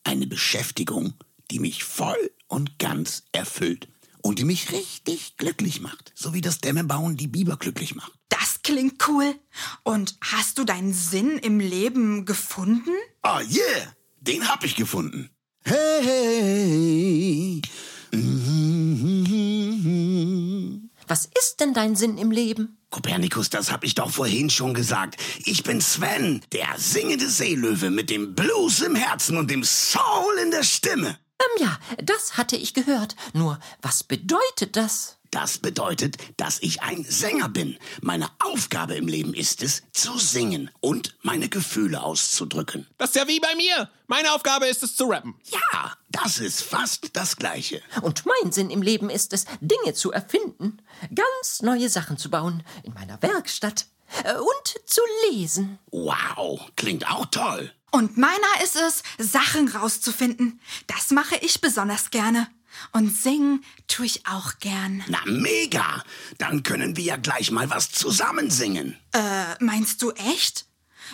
Eine 0.05 0.25
Beschäftigung, 0.25 1.13
die 1.51 1.59
mich 1.59 1.83
voll 1.83 2.31
und 2.47 2.79
ganz 2.79 3.23
erfüllt 3.33 3.89
und 4.25 4.39
die 4.39 4.43
mich 4.43 4.71
richtig 4.71 5.37
glücklich 5.37 5.81
macht. 5.81 6.11
So 6.15 6.33
wie 6.33 6.41
das 6.41 6.57
Dämmebauen 6.57 7.15
die 7.15 7.27
Biber 7.27 7.57
glücklich 7.57 7.93
macht. 7.93 8.11
Das 8.29 8.63
klingt 8.63 9.07
cool. 9.07 9.35
Und 9.83 10.17
hast 10.19 10.57
du 10.57 10.63
deinen 10.63 10.95
Sinn 10.95 11.37
im 11.37 11.59
Leben 11.59 12.25
gefunden? 12.25 12.89
Oh 13.21 13.37
yeah, 13.37 13.93
den 14.21 14.49
hab 14.49 14.63
ich 14.63 14.75
gefunden. 14.75 15.29
Hey. 15.63 17.61
Was 21.07 21.29
ist 21.39 21.59
denn 21.59 21.75
dein 21.75 21.95
Sinn 21.95 22.17
im 22.17 22.31
Leben? 22.31 22.79
Kopernikus, 22.89 23.51
das 23.51 23.71
hab 23.71 23.83
ich 23.83 23.93
doch 23.93 24.09
vorhin 24.09 24.49
schon 24.49 24.73
gesagt. 24.73 25.21
Ich 25.45 25.61
bin 25.61 25.81
Sven, 25.81 26.41
der 26.51 26.69
singende 26.77 27.29
Seelöwe 27.29 27.91
mit 27.91 28.09
dem 28.09 28.33
Blues 28.33 28.81
im 28.81 28.95
Herzen 28.95 29.37
und 29.37 29.51
dem 29.51 29.63
Soul 29.63 30.39
in 30.43 30.49
der 30.49 30.63
Stimme. 30.63 31.19
Ähm, 31.39 31.65
ja, 31.65 31.79
das 32.03 32.37
hatte 32.37 32.55
ich 32.55 32.73
gehört. 32.73 33.15
Nur, 33.33 33.59
was 33.81 34.03
bedeutet 34.03 34.75
das? 34.75 35.17
Das 35.35 35.57
bedeutet, 35.57 36.15
dass 36.37 36.61
ich 36.61 36.81
ein 36.81 37.03
Sänger 37.03 37.49
bin. 37.49 37.77
Meine 38.01 38.29
Aufgabe 38.39 38.95
im 38.95 39.09
Leben 39.09 39.33
ist 39.33 39.61
es, 39.63 39.83
zu 39.91 40.17
singen 40.17 40.71
und 40.79 41.17
meine 41.23 41.49
Gefühle 41.49 42.01
auszudrücken. 42.01 42.87
Das 42.97 43.09
ist 43.09 43.15
ja 43.17 43.27
wie 43.27 43.41
bei 43.41 43.53
mir. 43.55 43.89
Meine 44.07 44.31
Aufgabe 44.33 44.67
ist 44.67 44.81
es 44.81 44.95
zu 44.95 45.05
rappen. 45.05 45.35
Ja, 45.51 45.93
das 46.09 46.39
ist 46.39 46.61
fast 46.61 47.17
das 47.17 47.35
Gleiche. 47.35 47.81
Und 48.01 48.23
mein 48.25 48.53
Sinn 48.53 48.69
im 48.69 48.81
Leben 48.81 49.09
ist 49.09 49.33
es, 49.33 49.43
Dinge 49.59 49.93
zu 49.93 50.13
erfinden, 50.13 50.81
ganz 51.13 51.61
neue 51.61 51.89
Sachen 51.89 52.17
zu 52.17 52.29
bauen 52.29 52.63
in 52.83 52.93
meiner 52.93 53.21
Werkstatt 53.21 53.87
äh, 54.23 54.35
und 54.35 54.89
zu 54.89 55.01
lesen. 55.29 55.79
Wow, 55.91 56.61
klingt 56.77 57.11
auch 57.11 57.25
toll. 57.25 57.73
Und 57.95 58.17
meiner 58.17 58.61
ist 58.61 58.75
es, 58.75 59.03
Sachen 59.17 59.69
rauszufinden. 59.69 60.59
Das 60.85 61.11
mache 61.11 61.37
ich 61.37 61.61
besonders 61.61 62.11
gerne. 62.11 62.49
Und 62.91 63.15
singen 63.15 63.63
tue 63.87 64.05
ich 64.05 64.27
auch 64.27 64.59
gern. 64.59 65.01
Na 65.07 65.19
mega! 65.23 66.03
Dann 66.37 66.61
können 66.63 66.97
wir 66.97 67.05
ja 67.05 67.15
gleich 67.15 67.51
mal 67.51 67.69
was 67.69 67.91
zusammen 67.91 68.51
singen. 68.51 68.99
Äh, 69.13 69.63
meinst 69.63 70.01
du 70.01 70.11
echt? 70.11 70.65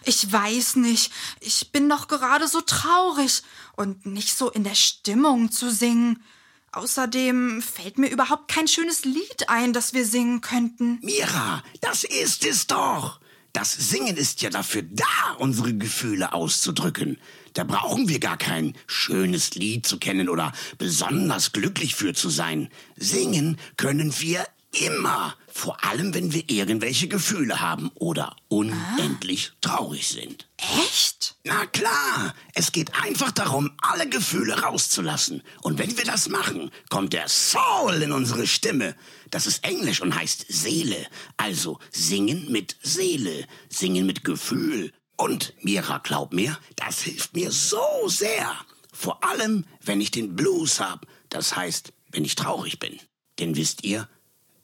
Ich 0.05 0.31
weiß 0.31 0.77
nicht. 0.77 1.13
Ich 1.39 1.71
bin 1.71 1.87
doch 1.87 2.07
gerade 2.07 2.47
so 2.47 2.61
traurig 2.61 3.43
und 3.75 4.07
nicht 4.07 4.35
so 4.35 4.49
in 4.49 4.63
der 4.63 4.73
Stimmung 4.73 5.51
zu 5.51 5.69
singen. 5.69 6.23
Außerdem 6.71 7.61
fällt 7.61 7.99
mir 7.99 8.09
überhaupt 8.09 8.47
kein 8.51 8.67
schönes 8.67 9.05
Lied 9.05 9.49
ein, 9.49 9.71
das 9.71 9.93
wir 9.93 10.07
singen 10.07 10.41
könnten. 10.41 10.97
Mira, 11.03 11.61
das 11.81 12.03
ist 12.03 12.43
es 12.43 12.65
doch. 12.65 13.21
Das 13.53 13.73
Singen 13.73 14.15
ist 14.15 14.41
ja 14.41 14.49
dafür 14.49 14.83
da, 14.83 15.33
unsere 15.37 15.73
Gefühle 15.73 16.33
auszudrücken. 16.33 17.17
Da 17.53 17.65
brauchen 17.65 18.07
wir 18.07 18.19
gar 18.19 18.37
kein 18.37 18.75
schönes 18.87 19.55
Lied 19.55 19.85
zu 19.85 19.99
kennen 19.99 20.29
oder 20.29 20.53
besonders 20.77 21.51
glücklich 21.51 21.95
für 21.95 22.13
zu 22.13 22.29
sein. 22.29 22.69
Singen 22.95 23.57
können 23.75 24.13
wir 24.19 24.45
immer, 24.71 25.35
vor 25.47 25.83
allem 25.83 26.13
wenn 26.13 26.31
wir 26.33 26.49
irgendwelche 26.49 27.07
Gefühle 27.07 27.59
haben 27.59 27.91
oder 27.95 28.35
unendlich 28.47 29.51
traurig 29.61 30.07
sind. 30.07 30.47
Echt? 30.57 31.35
Na 31.43 31.65
klar, 31.65 32.33
es 32.53 32.71
geht 32.71 32.95
einfach 33.03 33.31
darum, 33.31 33.71
alle 33.81 34.07
Gefühle 34.07 34.61
rauszulassen. 34.61 35.43
Und 35.61 35.77
wenn 35.77 35.97
wir 35.97 36.05
das 36.05 36.29
machen, 36.29 36.71
kommt 36.89 37.13
der 37.13 37.27
Soul 37.27 38.01
in 38.01 38.11
unsere 38.11 38.47
Stimme. 38.47 38.95
Das 39.29 39.47
ist 39.47 39.63
Englisch 39.63 40.01
und 40.01 40.15
heißt 40.15 40.45
Seele. 40.47 41.07
Also 41.37 41.79
singen 41.91 42.51
mit 42.51 42.77
Seele, 42.81 43.47
singen 43.69 44.05
mit 44.05 44.23
Gefühl. 44.23 44.93
Und 45.17 45.53
Mira, 45.61 45.99
glaub 45.99 46.33
mir, 46.33 46.57
das 46.75 47.01
hilft 47.01 47.35
mir 47.35 47.51
so 47.51 48.07
sehr. 48.07 48.55
Vor 48.93 49.23
allem, 49.23 49.65
wenn 49.83 50.01
ich 50.01 50.11
den 50.11 50.35
Blues 50.35 50.79
hab. 50.79 51.05
Das 51.29 51.55
heißt, 51.55 51.93
wenn 52.11 52.25
ich 52.25 52.35
traurig 52.35 52.79
bin. 52.79 52.99
Denn 53.39 53.55
wisst 53.55 53.83
ihr, 53.83 54.07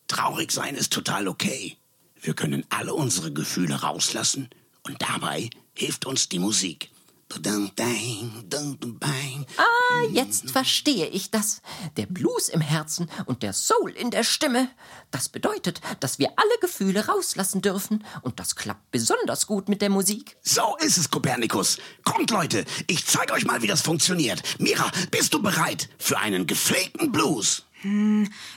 traurig 0.08 0.52
sein 0.52 0.76
ist 0.76 0.94
total 0.94 1.28
okay. 1.28 1.78
Wir 2.22 2.34
können 2.34 2.66
alle 2.70 2.94
unsere 2.94 3.32
Gefühle 3.32 3.76
rauslassen 3.76 4.50
und 4.84 5.02
dabei 5.02 5.50
hilft 5.74 6.06
uns 6.06 6.30
die 6.30 6.40
Musik. 6.40 6.90
Ah, 9.58 10.04
jetzt 10.12 10.52
verstehe 10.52 11.08
ich 11.08 11.30
das. 11.30 11.62
Der 11.98 12.06
Blues 12.06 12.48
im 12.48 12.62
Herzen 12.62 13.10
und 13.26 13.44
der 13.44 13.52
Soul 13.52 13.92
in 13.92 14.12
der 14.12 14.24
Stimme. 14.24 14.70
Das 15.12 15.28
bedeutet, 15.28 15.82
dass 16.00 16.20
wir 16.20 16.30
alle 16.38 16.58
Gefühle 16.62 17.06
rauslassen 17.06 17.62
dürfen. 17.62 18.06
Und 18.22 18.40
das 18.40 18.56
klappt 18.56 18.92
besonders 18.92 19.46
gut 19.46 19.68
mit 19.68 19.82
der 19.82 19.90
Musik. 19.90 20.38
So 20.42 20.78
ist 20.80 20.98
es, 20.98 21.12
Kopernikus. 21.12 21.80
Kommt, 22.06 22.32
Leute, 22.32 22.64
ich 22.88 23.06
zeige 23.06 23.34
euch 23.34 23.46
mal, 23.46 23.62
wie 23.62 23.68
das 23.68 23.82
funktioniert. 23.82 24.42
Mira, 24.60 24.90
bist 25.12 25.34
du 25.34 25.42
bereit 25.42 25.90
für 25.98 26.18
einen 26.18 26.48
gepflegten 26.48 27.12
Blues? 27.12 27.67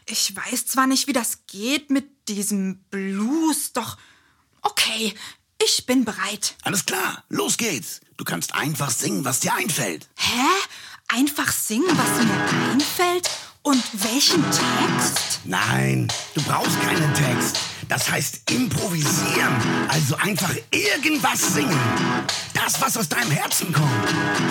Ich 0.06 0.34
weiß 0.34 0.66
zwar 0.66 0.86
nicht, 0.86 1.06
wie 1.06 1.12
das 1.12 1.46
geht 1.46 1.90
mit 1.90 2.28
diesem 2.28 2.78
Blues, 2.90 3.72
doch 3.72 3.96
okay, 4.62 5.14
ich 5.62 5.84
bin 5.86 6.04
bereit. 6.04 6.56
Alles 6.62 6.86
klar, 6.86 7.24
los 7.28 7.56
geht's. 7.56 8.00
Du 8.16 8.24
kannst 8.24 8.54
einfach 8.54 8.90
singen, 8.90 9.24
was 9.24 9.40
dir 9.40 9.54
einfällt. 9.54 10.08
Hä? 10.16 10.46
Einfach 11.08 11.52
singen, 11.52 11.88
was 11.88 12.24
mir 12.24 12.70
einfällt? 12.70 13.30
Und 13.62 13.82
welchen 13.92 14.42
Text? 14.44 15.40
Nein, 15.44 16.10
du 16.34 16.42
brauchst 16.42 16.80
keinen 16.80 17.12
Text. 17.14 17.58
Das 17.90 18.08
heißt 18.08 18.48
improvisieren. 18.52 19.52
Also 19.88 20.14
einfach 20.14 20.54
irgendwas 20.70 21.54
singen. 21.54 21.76
Das, 22.54 22.80
was 22.80 22.96
aus 22.96 23.08
deinem 23.08 23.32
Herzen 23.32 23.72
kommt. 23.72 23.90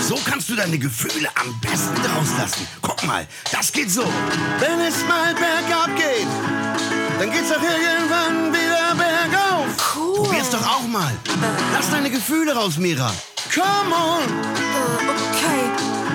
So 0.01 0.19
kannst 0.25 0.50
du 0.50 0.58
deine 0.58 0.77
Gefühle 0.77 1.29
am 1.36 1.58
besten 1.62 1.96
rauslassen. 2.13 2.67
Guck 2.81 3.01
mal, 3.05 3.25
das 3.50 3.72
geht 3.72 3.89
so. 3.89 4.03
Wenn 4.60 4.81
es 4.81 5.08
mal 5.08 5.34
bergab 5.34 5.96
geht, 5.96 6.27
dann 7.17 7.31
geht's 7.31 7.50
auch 7.50 7.63
irgendwann 7.63 8.51
wieder 8.51 8.93
bergauf. 8.96 9.96
Cool. 9.96 10.25
Probier's 10.25 10.50
doch 10.50 10.67
auch 10.67 10.88
mal. 10.88 11.16
Lass 11.72 11.90
deine 11.90 12.09
Gefühle 12.09 12.53
raus, 12.53 12.77
Mira. 12.77 13.14
Come 13.53 13.96
on! 13.96 14.24
Äh, 14.24 15.07
okay. 15.31 15.64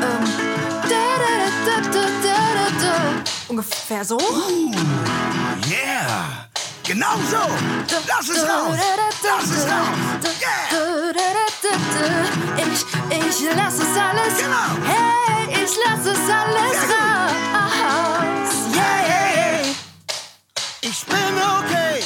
Ähm. 0.02 0.24
Da, 0.82 1.80
da, 1.90 2.00
da. 2.80 3.24
Ungefähr 3.48 4.04
so? 4.04 4.18
Yeah. 5.70 6.48
Genau 6.84 7.16
so. 7.30 7.38
Lass 8.06 8.28
es 8.28 8.42
raus. 8.46 8.76
Lass 9.22 9.44
es 9.50 9.64
raus. 9.64 9.96
Yeah. 10.38 10.68
Ich, 12.58 12.84
ich 13.10 13.56
lass 13.56 13.74
es 13.74 13.96
alles. 13.96 14.36
Genau. 14.38 14.68
Hey, 14.84 15.64
ich 15.64 15.72
lass 15.86 16.04
es 16.04 16.28
alles 16.28 16.78
raus. 16.92 18.50
Yeah. 18.74 19.64
Ich 20.82 21.06
bin 21.06 21.34
okay, 21.58 22.04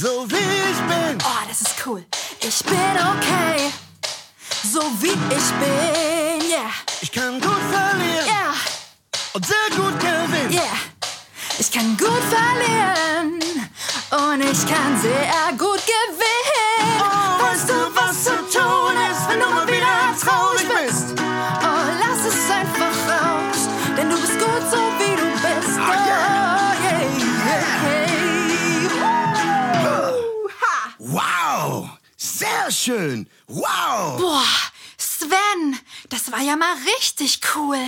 so 0.00 0.30
wie 0.30 0.36
ich 0.36 0.78
bin. 0.86 1.18
Oh, 1.24 1.44
das 1.48 1.60
ist 1.62 1.74
cool. 1.84 2.06
Ich 2.40 2.62
bin 2.64 2.96
okay. 2.96 3.72
So 4.62 4.80
wie 5.00 5.08
ich 5.08 5.50
bin. 5.58 6.48
Yeah. 6.48 6.70
Ich 7.00 7.10
kann 7.10 7.40
gut 7.40 7.62
verlieren 7.72 8.26
Yeah. 8.26 8.54
und 9.32 9.44
sehr 9.44 9.70
gut 9.76 9.98
gewinnen. 9.98 10.52
Yeah. 10.52 10.78
Ich 11.58 11.72
kann 11.72 11.96
gut 11.96 12.22
verlieren 12.30 13.05
und 14.36 14.42
ich 14.42 14.66
kann 14.66 15.00
sehr 15.00 15.52
gut 15.56 15.80
gewinnen. 15.86 17.00
Oh, 17.00 17.42
weißt 17.42 17.70
du, 17.70 17.74
was 17.94 18.24
zu 18.24 18.36
tun 18.58 18.94
ist, 19.10 19.28
wenn 19.28 19.40
du 19.40 19.48
mal 19.48 19.66
wieder 19.66 20.14
traurig 20.20 20.68
bist? 20.68 21.14
Oh, 21.18 21.84
lass 22.02 22.26
es 22.26 22.50
einfach 22.50 22.96
raus, 23.08 23.68
denn 23.96 24.10
du 24.10 24.20
bist 24.20 24.38
gut 24.38 24.70
so 24.70 24.76
wie 24.98 25.16
du 25.16 25.30
bist. 25.32 25.78
Ah, 25.78 25.88
yeah. 26.06 26.58
Oh, 26.58 26.74
yeah, 26.84 27.00
yeah. 28.94 30.12
Ha. 30.60 30.76
Wow. 30.98 31.88
Sehr 32.18 32.70
schön. 32.70 33.30
Wow. 33.46 34.20
Boah, 34.20 34.44
Sven, 34.98 35.80
das 36.10 36.30
war 36.30 36.40
ja 36.40 36.56
mal 36.56 36.74
richtig 36.98 37.40
cool. 37.54 37.78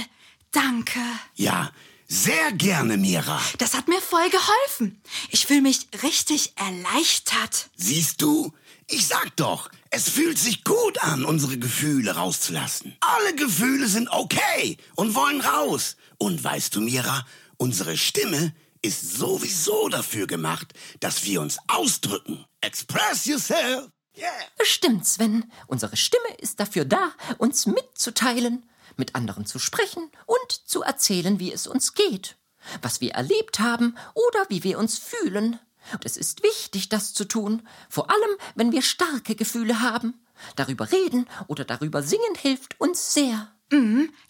Danke. 0.53 1.01
Ja, 1.35 1.71
sehr 2.09 2.53
gerne, 2.53 2.97
Mira. 2.97 3.41
Das 3.59 3.75
hat 3.75 3.87
mir 3.87 4.01
voll 4.01 4.29
geholfen. 4.31 5.01
Ich 5.31 5.47
fühle 5.47 5.63
mich 5.63 5.89
richtig 6.03 6.55
erleichtert. 6.57 7.69
Siehst 7.77 8.23
du? 8.23 8.53
Ich 8.89 9.07
sag 9.07 9.37
doch, 9.37 9.71
es 9.91 10.09
fühlt 10.09 10.39
sich 10.39 10.65
gut 10.65 11.03
an, 11.03 11.27
unsere 11.27 11.59
Gefühle 11.59 12.17
rauszulassen. 12.17 12.97
Alle 13.01 13.35
Gefühle 13.35 13.87
sind 13.87 14.09
okay 14.11 14.79
und 14.97 15.15
wollen 15.15 15.43
raus. 15.43 15.97
Und 16.17 16.43
weißt 16.43 16.75
du, 16.75 16.81
Mira, 16.81 17.27
unsere 17.59 17.99
Stimme 17.99 18.55
ist 18.81 19.17
sowieso 19.19 19.89
dafür 19.89 20.27
gemacht, 20.27 20.73
dass 21.01 21.25
wir 21.25 21.43
uns 21.43 21.59
ausdrücken. 21.69 22.45
Express 22.63 23.27
yourself. 23.27 23.91
Yeah. 24.17 24.33
Stimmt, 24.63 25.07
Sven. 25.07 25.53
Unsere 25.67 25.97
Stimme 25.97 26.35
ist 26.39 26.59
dafür 26.59 26.85
da, 26.85 27.13
uns 27.39 27.67
mitzuteilen, 27.67 28.69
mit 28.99 29.15
anderen 29.15 29.47
zu 29.47 29.59
sprechen 29.59 30.11
und 30.27 30.53
zu 30.65 30.83
erzählen, 30.83 31.39
wie 31.39 31.53
es 31.53 31.67
uns 31.67 31.95
geht, 31.95 32.37
was 32.83 33.01
wir 33.01 33.13
erlebt 33.13 33.61
haben 33.61 33.97
oder 34.15 34.47
wie 34.49 34.65
wir 34.65 34.79
uns 34.79 34.99
fühlen. 34.99 35.59
Und 35.93 36.05
es 36.05 36.17
ist 36.17 36.43
wichtig, 36.43 36.89
das 36.89 37.15
zu 37.15 37.25
tun, 37.25 37.67
vor 37.89 38.11
allem, 38.11 38.37
wenn 38.55 38.73
wir 38.73 38.83
starke 38.83 39.35
Gefühle 39.35 39.81
haben. 39.81 40.15
Darüber 40.57 40.91
reden 40.93 41.27
oder 41.47 41.65
darüber 41.65 42.03
singen 42.03 42.35
hilft 42.37 42.81
uns 42.81 43.15
sehr. 43.15 43.51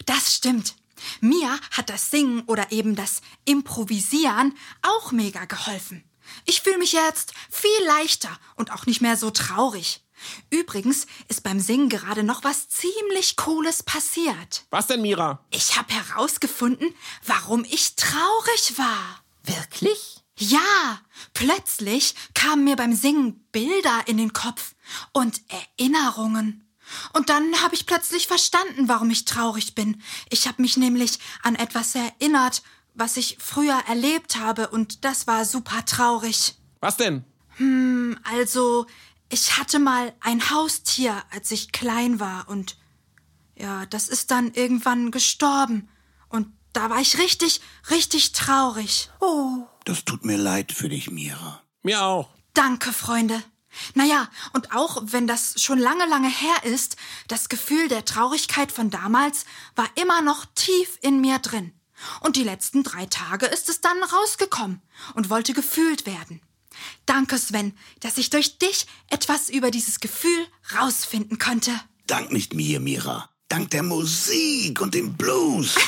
Das 0.05 0.35
stimmt. 0.35 0.75
Mir 1.21 1.59
hat 1.71 1.89
das 1.89 2.11
Singen 2.11 2.43
oder 2.43 2.71
eben 2.71 2.95
das 2.95 3.21
Improvisieren 3.45 4.55
auch 4.81 5.11
mega 5.11 5.45
geholfen. 5.45 6.03
Ich 6.45 6.61
fühle 6.61 6.77
mich 6.77 6.93
jetzt 6.93 7.33
viel 7.49 7.85
leichter 7.87 8.37
und 8.55 8.71
auch 8.71 8.85
nicht 8.85 9.01
mehr 9.01 9.17
so 9.17 9.31
traurig. 9.31 10.03
Übrigens 10.49 11.07
ist 11.27 11.43
beim 11.43 11.59
Singen 11.59 11.89
gerade 11.89 12.23
noch 12.23 12.43
was 12.43 12.69
ziemlich 12.69 13.35
Cooles 13.35 13.83
passiert. 13.83 14.65
Was 14.69 14.87
denn, 14.87 15.01
Mira? 15.01 15.45
Ich 15.51 15.77
habe 15.77 15.93
herausgefunden, 15.93 16.93
warum 17.25 17.63
ich 17.65 17.95
traurig 17.95 18.77
war. 18.77 19.23
Wirklich? 19.43 20.23
Ja, 20.37 21.01
plötzlich 21.33 22.15
kamen 22.33 22.63
mir 22.63 22.75
beim 22.75 22.93
Singen 22.93 23.45
Bilder 23.51 24.03
in 24.05 24.17
den 24.17 24.31
Kopf 24.31 24.73
und 25.11 25.41
Erinnerungen. 25.49 26.65
Und 27.13 27.29
dann 27.29 27.61
habe 27.61 27.75
ich 27.75 27.85
plötzlich 27.85 28.27
verstanden, 28.27 28.87
warum 28.87 29.09
ich 29.09 29.25
traurig 29.25 29.75
bin. 29.75 30.01
Ich 30.29 30.47
habe 30.47 30.61
mich 30.61 30.77
nämlich 30.77 31.19
an 31.43 31.55
etwas 31.55 31.93
erinnert, 31.93 32.63
was 32.95 33.17
ich 33.17 33.37
früher 33.39 33.79
erlebt 33.87 34.37
habe, 34.37 34.69
und 34.69 35.05
das 35.05 35.27
war 35.27 35.45
super 35.45 35.85
traurig. 35.85 36.55
Was 36.79 36.97
denn? 36.97 37.23
Also, 38.23 38.87
ich 39.29 39.57
hatte 39.57 39.79
mal 39.79 40.13
ein 40.19 40.49
Haustier, 40.49 41.23
als 41.31 41.51
ich 41.51 41.71
klein 41.71 42.19
war, 42.19 42.49
und 42.49 42.77
ja, 43.55 43.85
das 43.85 44.07
ist 44.07 44.31
dann 44.31 44.53
irgendwann 44.53 45.11
gestorben. 45.11 45.89
Und 46.29 46.47
da 46.73 46.89
war 46.89 46.99
ich 46.99 47.17
richtig, 47.19 47.61
richtig 47.89 48.31
traurig. 48.31 49.09
Oh. 49.19 49.67
Das 49.85 50.05
tut 50.05 50.25
mir 50.25 50.37
leid 50.37 50.71
für 50.71 50.89
dich, 50.89 51.11
Mira. 51.11 51.61
Mir 51.83 52.03
auch. 52.03 52.29
Danke, 52.53 52.93
Freunde. 52.93 53.41
Naja, 53.93 54.27
und 54.53 54.73
auch 54.75 55.01
wenn 55.05 55.27
das 55.27 55.61
schon 55.61 55.77
lange, 55.77 56.05
lange 56.05 56.29
her 56.29 56.63
ist, 56.63 56.95
das 57.27 57.49
Gefühl 57.49 57.87
der 57.87 58.05
Traurigkeit 58.05 58.71
von 58.71 58.89
damals 58.89 59.45
war 59.75 59.87
immer 59.95 60.21
noch 60.21 60.45
tief 60.55 60.97
in 61.01 61.21
mir 61.21 61.39
drin. 61.39 61.73
Und 62.21 62.35
die 62.35 62.43
letzten 62.43 62.83
drei 62.83 63.05
Tage 63.05 63.45
ist 63.45 63.69
es 63.69 63.81
dann 63.81 64.01
rausgekommen 64.01 64.81
und 65.15 65.29
wollte 65.29 65.53
gefühlt 65.53 66.05
werden. 66.05 66.41
Danke, 67.05 67.37
Sven, 67.37 67.73
dass 67.99 68.17
ich 68.17 68.29
durch 68.29 68.57
dich 68.57 68.85
etwas 69.09 69.49
über 69.49 69.71
dieses 69.71 69.99
Gefühl 69.99 70.45
rausfinden 70.77 71.39
konnte. 71.39 71.71
Dank 72.07 72.31
nicht 72.31 72.53
mir, 72.53 72.79
Mira. 72.79 73.29
Dank 73.49 73.71
der 73.71 73.83
Musik 73.83 74.79
und 74.81 74.93
dem 74.93 75.15
Blues. 75.15 75.75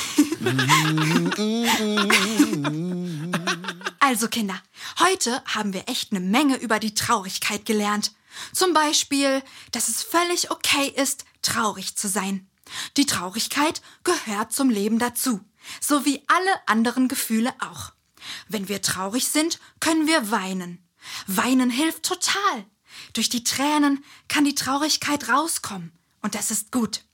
Also 4.00 4.26
Kinder, 4.28 4.60
heute 4.98 5.42
haben 5.46 5.72
wir 5.72 5.88
echt 5.88 6.10
eine 6.10 6.20
Menge 6.20 6.56
über 6.56 6.80
die 6.80 6.92
Traurigkeit 6.92 7.64
gelernt. 7.64 8.12
Zum 8.52 8.74
Beispiel, 8.74 9.42
dass 9.70 9.88
es 9.88 10.02
völlig 10.02 10.50
okay 10.50 10.92
ist, 10.96 11.24
traurig 11.40 11.96
zu 11.96 12.08
sein. 12.08 12.48
Die 12.96 13.06
Traurigkeit 13.06 13.80
gehört 14.04 14.52
zum 14.52 14.70
Leben 14.70 14.98
dazu, 14.98 15.40
so 15.80 16.04
wie 16.04 16.22
alle 16.26 16.68
anderen 16.68 17.08
Gefühle 17.08 17.54
auch. 17.60 17.91
Wenn 18.48 18.68
wir 18.68 18.82
traurig 18.82 19.28
sind, 19.28 19.58
können 19.80 20.06
wir 20.06 20.30
weinen. 20.30 20.86
Weinen 21.26 21.70
hilft 21.70 22.04
total. 22.04 22.66
Durch 23.12 23.28
die 23.28 23.44
Tränen 23.44 24.04
kann 24.28 24.44
die 24.44 24.54
Traurigkeit 24.54 25.28
rauskommen. 25.28 25.92
Und 26.20 26.34
das 26.34 26.50
ist 26.50 26.70
gut. 26.70 27.04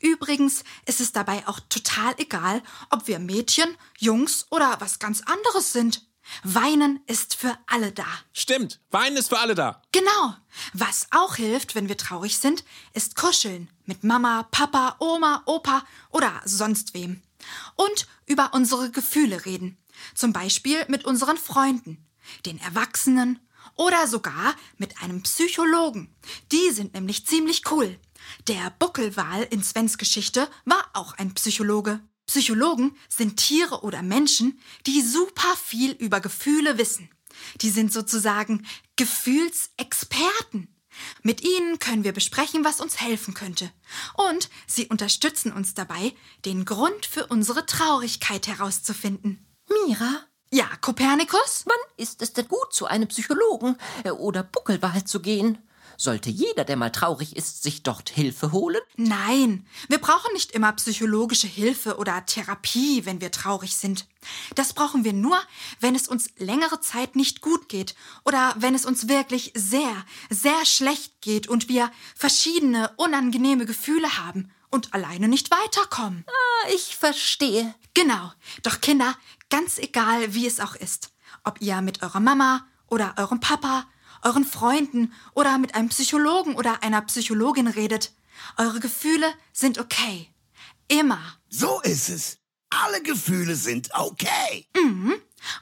Übrigens 0.00 0.62
ist 0.86 1.00
es 1.00 1.12
dabei 1.12 1.46
auch 1.48 1.60
total 1.68 2.14
egal, 2.18 2.62
ob 2.90 3.08
wir 3.08 3.18
Mädchen, 3.18 3.76
Jungs 3.98 4.46
oder 4.50 4.76
was 4.80 4.98
ganz 4.98 5.20
anderes 5.22 5.72
sind. 5.72 6.06
Weinen 6.42 7.00
ist 7.06 7.34
für 7.34 7.56
alle 7.66 7.92
da. 7.92 8.06
Stimmt, 8.32 8.80
Weinen 8.90 9.16
ist 9.16 9.28
für 9.28 9.38
alle 9.38 9.54
da. 9.54 9.82
Genau. 9.92 10.36
Was 10.72 11.08
auch 11.10 11.36
hilft, 11.36 11.74
wenn 11.74 11.88
wir 11.88 11.98
traurig 11.98 12.38
sind, 12.38 12.64
ist 12.94 13.16
Kuscheln 13.16 13.68
mit 13.84 14.04
Mama, 14.04 14.44
Papa, 14.50 14.96
Oma, 15.00 15.42
Opa 15.44 15.84
oder 16.10 16.40
sonst 16.44 16.94
wem. 16.94 17.20
Und 17.74 18.06
über 18.26 18.54
unsere 18.54 18.90
Gefühle 18.90 19.44
reden. 19.44 19.76
Zum 20.14 20.32
Beispiel 20.32 20.84
mit 20.88 21.04
unseren 21.04 21.36
Freunden, 21.36 22.06
den 22.46 22.60
Erwachsenen 22.60 23.40
oder 23.76 24.06
sogar 24.06 24.54
mit 24.78 25.02
einem 25.02 25.22
Psychologen. 25.22 26.14
Die 26.52 26.70
sind 26.70 26.94
nämlich 26.94 27.26
ziemlich 27.26 27.70
cool. 27.70 27.98
Der 28.48 28.70
Buckelwal 28.78 29.42
in 29.50 29.62
Svens 29.62 29.98
Geschichte 29.98 30.48
war 30.64 30.88
auch 30.92 31.14
ein 31.14 31.34
Psychologe. 31.34 32.00
Psychologen 32.26 32.96
sind 33.08 33.36
Tiere 33.36 33.82
oder 33.82 34.02
Menschen, 34.02 34.58
die 34.86 35.02
super 35.02 35.54
viel 35.62 35.92
über 35.92 36.20
Gefühle 36.20 36.78
wissen. 36.78 37.10
Die 37.60 37.70
sind 37.70 37.92
sozusagen 37.92 38.66
Gefühlsexperten. 38.96 40.68
Mit 41.22 41.42
ihnen 41.42 41.80
können 41.80 42.04
wir 42.04 42.12
besprechen, 42.12 42.64
was 42.64 42.80
uns 42.80 43.00
helfen 43.00 43.34
könnte. 43.34 43.70
Und 44.14 44.48
sie 44.66 44.86
unterstützen 44.86 45.52
uns 45.52 45.74
dabei, 45.74 46.14
den 46.44 46.64
Grund 46.64 47.04
für 47.04 47.26
unsere 47.26 47.66
Traurigkeit 47.66 48.46
herauszufinden. 48.46 49.44
Mira, 49.86 50.20
Ja, 50.50 50.66
Kopernikus? 50.80 51.64
wann 51.66 51.74
ist 51.96 52.22
es 52.22 52.32
denn 52.32 52.46
gut, 52.46 52.72
zu 52.72 52.86
einem 52.86 53.08
Psychologen 53.08 53.76
äh, 54.04 54.10
oder 54.10 54.42
Buckelwald 54.44 55.08
zu 55.08 55.20
gehen? 55.20 55.58
Sollte 55.96 56.28
jeder, 56.30 56.64
der 56.64 56.76
mal 56.76 56.90
traurig 56.90 57.36
ist, 57.36 57.62
sich 57.62 57.82
dort 57.84 58.10
Hilfe 58.10 58.50
holen? 58.52 58.80
Nein, 58.96 59.64
wir 59.88 59.98
brauchen 59.98 60.32
nicht 60.32 60.50
immer 60.52 60.72
psychologische 60.72 61.46
Hilfe 61.46 61.96
oder 61.98 62.24
Therapie, 62.26 63.04
wenn 63.06 63.20
wir 63.20 63.30
traurig 63.30 63.76
sind. 63.76 64.06
Das 64.56 64.72
brauchen 64.72 65.04
wir 65.04 65.12
nur, 65.12 65.38
wenn 65.80 65.94
es 65.94 66.08
uns 66.08 66.30
längere 66.36 66.80
Zeit 66.80 67.14
nicht 67.14 67.40
gut 67.42 67.68
geht 67.68 67.94
oder 68.24 68.54
wenn 68.58 68.74
es 68.74 68.86
uns 68.86 69.08
wirklich 69.08 69.52
sehr, 69.54 70.04
sehr 70.30 70.64
schlecht 70.66 71.20
geht 71.20 71.46
und 71.48 71.68
wir 71.68 71.90
verschiedene 72.16 72.90
unangenehme 72.96 73.64
Gefühle 73.66 74.18
haben 74.18 74.50
und 74.74 74.92
alleine 74.92 75.28
nicht 75.28 75.52
weiterkommen. 75.52 76.24
Ah, 76.26 76.68
ich 76.74 76.96
verstehe. 76.96 77.74
Genau. 77.94 78.32
Doch 78.64 78.80
Kinder, 78.80 79.16
ganz 79.48 79.78
egal, 79.78 80.34
wie 80.34 80.48
es 80.48 80.58
auch 80.58 80.74
ist. 80.74 81.12
Ob 81.44 81.60
ihr 81.60 81.80
mit 81.80 82.02
eurer 82.02 82.18
Mama 82.18 82.66
oder 82.88 83.14
eurem 83.16 83.38
Papa, 83.38 83.86
euren 84.22 84.44
Freunden 84.44 85.12
oder 85.34 85.58
mit 85.58 85.76
einem 85.76 85.90
Psychologen 85.90 86.56
oder 86.56 86.82
einer 86.82 87.00
Psychologin 87.02 87.68
redet, 87.68 88.12
eure 88.56 88.80
Gefühle 88.80 89.32
sind 89.52 89.78
okay. 89.78 90.28
Immer. 90.88 91.20
So 91.48 91.80
ist 91.82 92.08
es. 92.08 92.38
Alle 92.70 93.00
Gefühle 93.00 93.54
sind 93.54 93.90
okay. 93.94 94.66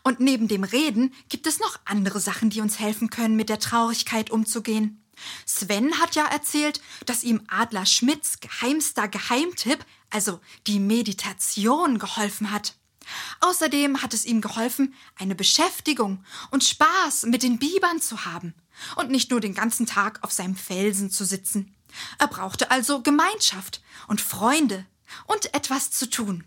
Und 0.02 0.20
neben 0.20 0.48
dem 0.48 0.64
Reden 0.64 1.12
gibt 1.28 1.46
es 1.46 1.60
noch 1.60 1.78
andere 1.84 2.18
Sachen, 2.18 2.48
die 2.48 2.62
uns 2.62 2.78
helfen 2.78 3.10
können, 3.10 3.36
mit 3.36 3.50
der 3.50 3.58
Traurigkeit 3.58 4.30
umzugehen. 4.30 5.01
Sven 5.46 5.98
hat 6.00 6.14
ja 6.14 6.26
erzählt, 6.26 6.80
dass 7.06 7.24
ihm 7.24 7.42
Adler 7.48 7.86
Schmidts 7.86 8.40
geheimster 8.40 9.08
Geheimtipp, 9.08 9.84
also 10.10 10.40
die 10.66 10.78
Meditation, 10.78 11.98
geholfen 11.98 12.50
hat. 12.50 12.74
Außerdem 13.40 14.02
hat 14.02 14.14
es 14.14 14.24
ihm 14.24 14.40
geholfen, 14.40 14.94
eine 15.16 15.34
Beschäftigung 15.34 16.24
und 16.50 16.64
Spaß 16.64 17.24
mit 17.24 17.42
den 17.42 17.58
Bibern 17.58 18.00
zu 18.00 18.24
haben 18.24 18.54
und 18.96 19.10
nicht 19.10 19.30
nur 19.30 19.40
den 19.40 19.54
ganzen 19.54 19.86
Tag 19.86 20.22
auf 20.22 20.32
seinem 20.32 20.56
Felsen 20.56 21.10
zu 21.10 21.24
sitzen. 21.24 21.74
Er 22.18 22.28
brauchte 22.28 22.70
also 22.70 23.02
Gemeinschaft 23.02 23.82
und 24.06 24.20
Freunde 24.20 24.86
und 25.26 25.52
etwas 25.54 25.90
zu 25.90 26.08
tun. 26.08 26.44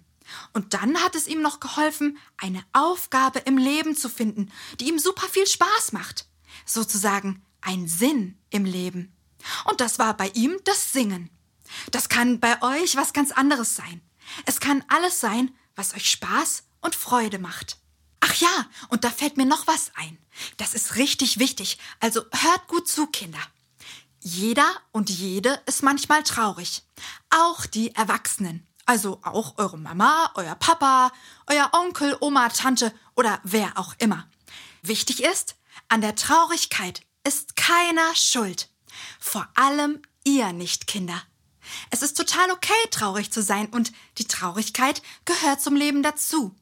Und 0.53 0.73
dann 0.73 1.03
hat 1.03 1.15
es 1.15 1.27
ihm 1.27 1.41
noch 1.41 1.59
geholfen, 1.59 2.17
eine 2.37 2.63
Aufgabe 2.73 3.39
im 3.39 3.57
Leben 3.57 3.95
zu 3.95 4.09
finden, 4.09 4.51
die 4.79 4.87
ihm 4.87 4.97
super 4.97 5.27
viel 5.27 5.45
Spaß 5.45 5.91
macht. 5.91 6.27
Sozusagen 6.65 7.44
ein 7.65 7.87
Sinn 7.87 8.37
im 8.49 8.65
Leben. 8.65 9.15
Und 9.65 9.81
das 9.81 9.99
war 9.99 10.15
bei 10.15 10.29
ihm 10.29 10.57
das 10.63 10.91
Singen. 10.91 11.29
Das 11.91 12.09
kann 12.09 12.39
bei 12.39 12.61
euch 12.61 12.95
was 12.95 13.13
ganz 13.13 13.31
anderes 13.31 13.75
sein. 13.75 14.01
Es 14.45 14.59
kann 14.59 14.83
alles 14.87 15.19
sein, 15.19 15.53
was 15.75 15.93
euch 15.93 16.09
Spaß 16.09 16.63
und 16.81 16.95
Freude 16.95 17.39
macht. 17.39 17.77
Ach 18.21 18.33
ja, 18.35 18.65
und 18.89 19.03
da 19.03 19.09
fällt 19.09 19.37
mir 19.37 19.45
noch 19.45 19.67
was 19.67 19.91
ein. 19.95 20.17
Das 20.57 20.73
ist 20.73 20.95
richtig 20.95 21.39
wichtig. 21.39 21.77
Also 21.99 22.21
hört 22.31 22.67
gut 22.67 22.87
zu, 22.87 23.07
Kinder. 23.07 23.39
Jeder 24.19 24.67
und 24.91 25.09
jede 25.09 25.61
ist 25.67 25.83
manchmal 25.83 26.23
traurig. 26.23 26.83
Auch 27.29 27.65
die 27.65 27.93
Erwachsenen. 27.93 28.65
Also 28.87 29.19
auch 29.23 29.57
eure 29.57 29.77
Mama, 29.77 30.31
euer 30.35 30.55
Papa, 30.55 31.11
euer 31.47 31.69
Onkel, 31.73 32.17
Oma, 32.19 32.49
Tante 32.49 32.93
oder 33.15 33.39
wer 33.43 33.77
auch 33.77 33.95
immer. 33.97 34.27
Wichtig 34.81 35.23
ist, 35.23 35.55
an 35.89 36.01
der 36.01 36.15
Traurigkeit 36.15 37.01
ist 37.25 37.55
keiner 37.55 38.15
schuld. 38.15 38.69
Vor 39.19 39.47
allem 39.55 40.01
ihr 40.23 40.53
nicht, 40.53 40.87
Kinder. 40.87 41.21
Es 41.89 42.01
ist 42.01 42.15
total 42.15 42.51
okay, 42.51 42.73
traurig 42.91 43.31
zu 43.31 43.41
sein 43.41 43.67
und 43.67 43.91
die 44.17 44.27
Traurigkeit 44.27 45.01
gehört 45.25 45.61
zum 45.61 45.75
Leben 45.75 46.03
dazu. 46.03 46.55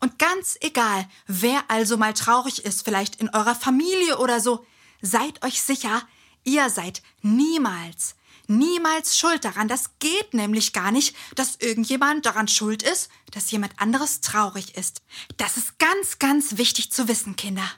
Und 0.00 0.18
ganz 0.18 0.56
egal, 0.60 1.08
wer 1.26 1.62
also 1.68 1.96
mal 1.96 2.14
traurig 2.14 2.64
ist, 2.64 2.84
vielleicht 2.84 3.16
in 3.16 3.28
eurer 3.30 3.54
Familie 3.54 4.18
oder 4.18 4.40
so, 4.40 4.66
seid 5.00 5.44
euch 5.44 5.62
sicher, 5.62 6.02
ihr 6.44 6.70
seid 6.70 7.02
niemals, 7.22 8.16
niemals 8.48 9.16
schuld 9.16 9.44
daran. 9.44 9.68
Das 9.68 9.98
geht 10.00 10.34
nämlich 10.34 10.72
gar 10.72 10.90
nicht, 10.90 11.14
dass 11.36 11.56
irgendjemand 11.56 12.26
daran 12.26 12.48
schuld 12.48 12.82
ist, 12.82 13.08
dass 13.30 13.50
jemand 13.50 13.78
anderes 13.80 14.20
traurig 14.20 14.76
ist. 14.76 15.02
Das 15.36 15.56
ist 15.56 15.78
ganz, 15.78 16.18
ganz 16.18 16.56
wichtig 16.56 16.90
zu 16.90 17.06
wissen, 17.06 17.36
Kinder. 17.36 17.70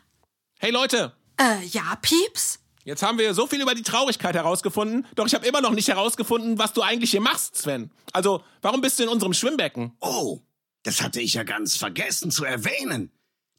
Hey 0.58 0.70
Leute, 0.70 1.14
Äh, 1.40 1.64
ja, 1.66 1.96
Pieps? 2.02 2.58
jetzt 2.84 3.02
haben 3.02 3.18
wir 3.18 3.34
so 3.34 3.46
viel 3.46 3.62
über 3.62 3.74
die 3.74 3.82
Traurigkeit 3.82 4.34
herausgefunden, 4.34 5.06
doch 5.14 5.26
ich 5.26 5.34
habe 5.34 5.46
immer 5.46 5.60
noch 5.60 5.70
nicht 5.70 5.88
herausgefunden, 5.88 6.58
was 6.58 6.72
du 6.72 6.82
eigentlich 6.82 7.12
hier 7.12 7.20
machst, 7.20 7.56
Sven. 7.56 7.90
Also, 8.12 8.42
warum 8.62 8.80
bist 8.80 8.98
du 8.98 9.04
in 9.04 9.08
unserem 9.08 9.32
Schwimmbecken? 9.32 9.92
Oh, 10.00 10.40
das 10.82 11.00
hatte 11.00 11.20
ich 11.20 11.34
ja 11.34 11.44
ganz 11.44 11.76
vergessen 11.76 12.30
zu 12.30 12.44
erwähnen. 12.44 13.10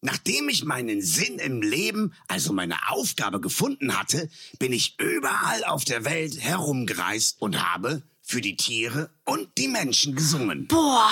Nachdem 0.01 0.49
ich 0.49 0.65
meinen 0.65 1.01
Sinn 1.01 1.37
im 1.39 1.61
Leben, 1.61 2.13
also 2.27 2.53
meine 2.53 2.89
Aufgabe 2.89 3.39
gefunden 3.39 3.97
hatte, 3.97 4.29
bin 4.57 4.73
ich 4.73 4.99
überall 4.99 5.63
auf 5.65 5.85
der 5.85 6.05
Welt 6.05 6.39
herumgereist 6.39 7.39
und 7.39 7.61
habe 7.61 8.01
für 8.21 8.41
die 8.41 8.57
Tiere 8.57 9.11
und 9.25 9.57
die 9.57 9.67
Menschen 9.67 10.15
gesungen. 10.15 10.67
Boah, 10.67 11.11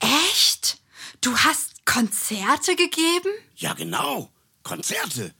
echt? 0.00 0.78
Du 1.22 1.34
hast 1.36 1.84
Konzerte 1.86 2.76
gegeben? 2.76 3.30
Ja, 3.56 3.72
genau. 3.72 4.30
Konzerte. 4.62 5.32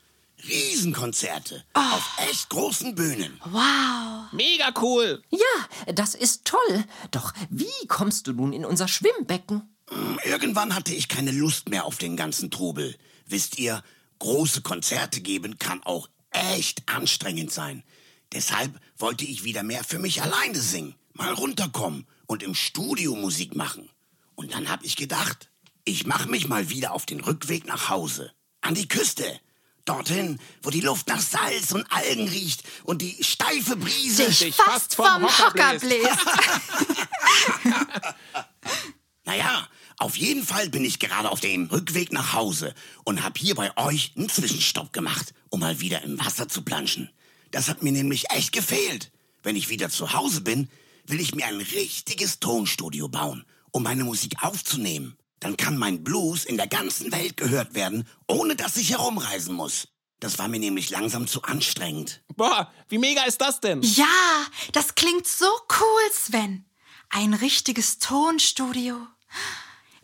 Riesenkonzerte. 0.48 1.64
Auf 1.72 2.18
echt 2.28 2.48
großen 2.48 2.94
Bühnen. 2.94 3.40
Wow. 3.44 4.32
Mega 4.32 4.72
cool. 4.80 5.22
Ja, 5.30 5.92
das 5.92 6.14
ist 6.14 6.44
toll. 6.44 6.84
Doch 7.10 7.32
wie 7.50 7.86
kommst 7.88 8.26
du 8.26 8.32
nun 8.32 8.52
in 8.52 8.64
unser 8.64 8.88
Schwimmbecken? 8.88 9.76
Irgendwann 10.24 10.74
hatte 10.74 10.94
ich 10.94 11.08
keine 11.08 11.30
Lust 11.30 11.68
mehr 11.68 11.84
auf 11.84 11.98
den 11.98 12.16
ganzen 12.16 12.50
Trubel. 12.50 12.96
Wisst 13.26 13.58
ihr, 13.58 13.82
große 14.18 14.62
Konzerte 14.62 15.20
geben 15.20 15.58
kann 15.58 15.82
auch 15.82 16.08
echt 16.30 16.88
anstrengend 16.88 17.52
sein. 17.52 17.82
Deshalb 18.32 18.78
wollte 18.98 19.24
ich 19.24 19.44
wieder 19.44 19.62
mehr 19.62 19.84
für 19.84 19.98
mich 19.98 20.22
alleine 20.22 20.60
singen, 20.60 20.96
mal 21.12 21.32
runterkommen 21.32 22.06
und 22.26 22.42
im 22.42 22.54
Studio 22.54 23.14
Musik 23.14 23.54
machen. 23.54 23.88
Und 24.34 24.52
dann 24.52 24.68
habe 24.68 24.84
ich 24.84 24.96
gedacht, 24.96 25.50
ich 25.84 26.06
mache 26.06 26.28
mich 26.28 26.48
mal 26.48 26.68
wieder 26.68 26.92
auf 26.92 27.06
den 27.06 27.20
Rückweg 27.20 27.66
nach 27.66 27.88
Hause, 27.88 28.32
an 28.60 28.74
die 28.74 28.88
Küste. 28.88 29.40
Dorthin, 29.86 30.38
wo 30.62 30.70
die 30.70 30.80
Luft 30.80 31.08
nach 31.08 31.20
Salz 31.20 31.72
und 31.72 31.90
Algen 31.90 32.28
riecht 32.28 32.62
und 32.84 33.00
die 33.02 33.16
steife 33.22 33.76
Brise 33.76 34.26
Dich 34.26 34.38
dich 34.40 34.54
fast 34.56 34.94
fast 34.94 34.94
vom 34.96 35.06
vom 35.06 35.38
Hocker 35.38 35.78
bläst. 35.78 35.80
bläst. 35.80 36.18
Naja, 39.24 39.68
auf 39.98 40.16
jeden 40.16 40.44
Fall 40.44 40.68
bin 40.70 40.84
ich 40.84 41.00
gerade 41.00 41.30
auf 41.30 41.40
dem 41.40 41.66
Rückweg 41.66 42.12
nach 42.12 42.32
Hause 42.32 42.74
und 43.04 43.24
hab 43.24 43.36
hier 43.38 43.54
bei 43.56 43.76
euch 43.76 44.12
einen 44.16 44.28
Zwischenstopp 44.28 44.92
gemacht, 44.92 45.34
um 45.50 45.60
mal 45.60 45.80
wieder 45.80 46.02
im 46.02 46.18
Wasser 46.24 46.48
zu 46.48 46.62
planschen. 46.62 47.10
Das 47.50 47.68
hat 47.68 47.82
mir 47.82 47.90
nämlich 47.92 48.30
echt 48.30 48.52
gefehlt. 48.52 49.10
Wenn 49.42 49.56
ich 49.56 49.68
wieder 49.68 49.90
zu 49.90 50.12
Hause 50.12 50.42
bin, 50.42 50.68
will 51.06 51.20
ich 51.20 51.34
mir 51.34 51.46
ein 51.46 51.60
richtiges 51.60 52.38
Tonstudio 52.38 53.08
bauen, 53.08 53.44
um 53.72 53.82
meine 53.82 54.04
Musik 54.04 54.34
aufzunehmen. 54.42 55.16
Dann 55.40 55.56
kann 55.56 55.76
mein 55.76 56.02
Blues 56.02 56.44
in 56.44 56.56
der 56.56 56.66
ganzen 56.66 57.12
Welt 57.12 57.36
gehört 57.36 57.74
werden, 57.74 58.08
ohne 58.26 58.56
dass 58.56 58.76
ich 58.76 58.90
herumreisen 58.90 59.54
muss. 59.54 59.88
Das 60.18 60.38
war 60.38 60.48
mir 60.48 60.58
nämlich 60.58 60.88
langsam 60.90 61.26
zu 61.26 61.42
anstrengend. 61.42 62.22
Boah, 62.36 62.72
wie 62.88 62.96
mega 62.98 63.22
ist 63.24 63.40
das 63.42 63.60
denn? 63.60 63.82
Ja, 63.82 64.06
das 64.72 64.94
klingt 64.94 65.26
so 65.26 65.46
cool, 65.78 66.10
Sven. 66.12 66.64
Ein 67.10 67.34
richtiges 67.34 67.98
Tonstudio. 67.98 69.06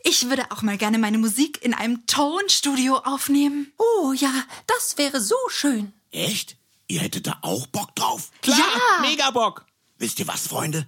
Ich 0.03 0.29
würde 0.29 0.51
auch 0.51 0.61
mal 0.61 0.77
gerne 0.77 0.99
meine 0.99 1.17
Musik 1.17 1.63
in 1.63 1.73
einem 1.73 2.05
Tonstudio 2.05 2.97
aufnehmen. 2.97 3.73
Oh 3.77 4.13
ja, 4.13 4.31
das 4.67 4.97
wäre 4.97 5.19
so 5.19 5.35
schön. 5.47 5.93
Echt? 6.11 6.57
Ihr 6.87 6.99
hättet 6.99 7.25
da 7.25 7.39
auch 7.41 7.65
Bock 7.67 7.95
drauf? 7.95 8.29
Klar, 8.41 8.59
Ja. 8.59 9.01
mega 9.01 9.31
Bock. 9.31 9.65
Wisst 9.97 10.19
ihr 10.19 10.27
was, 10.27 10.47
Freunde? 10.47 10.87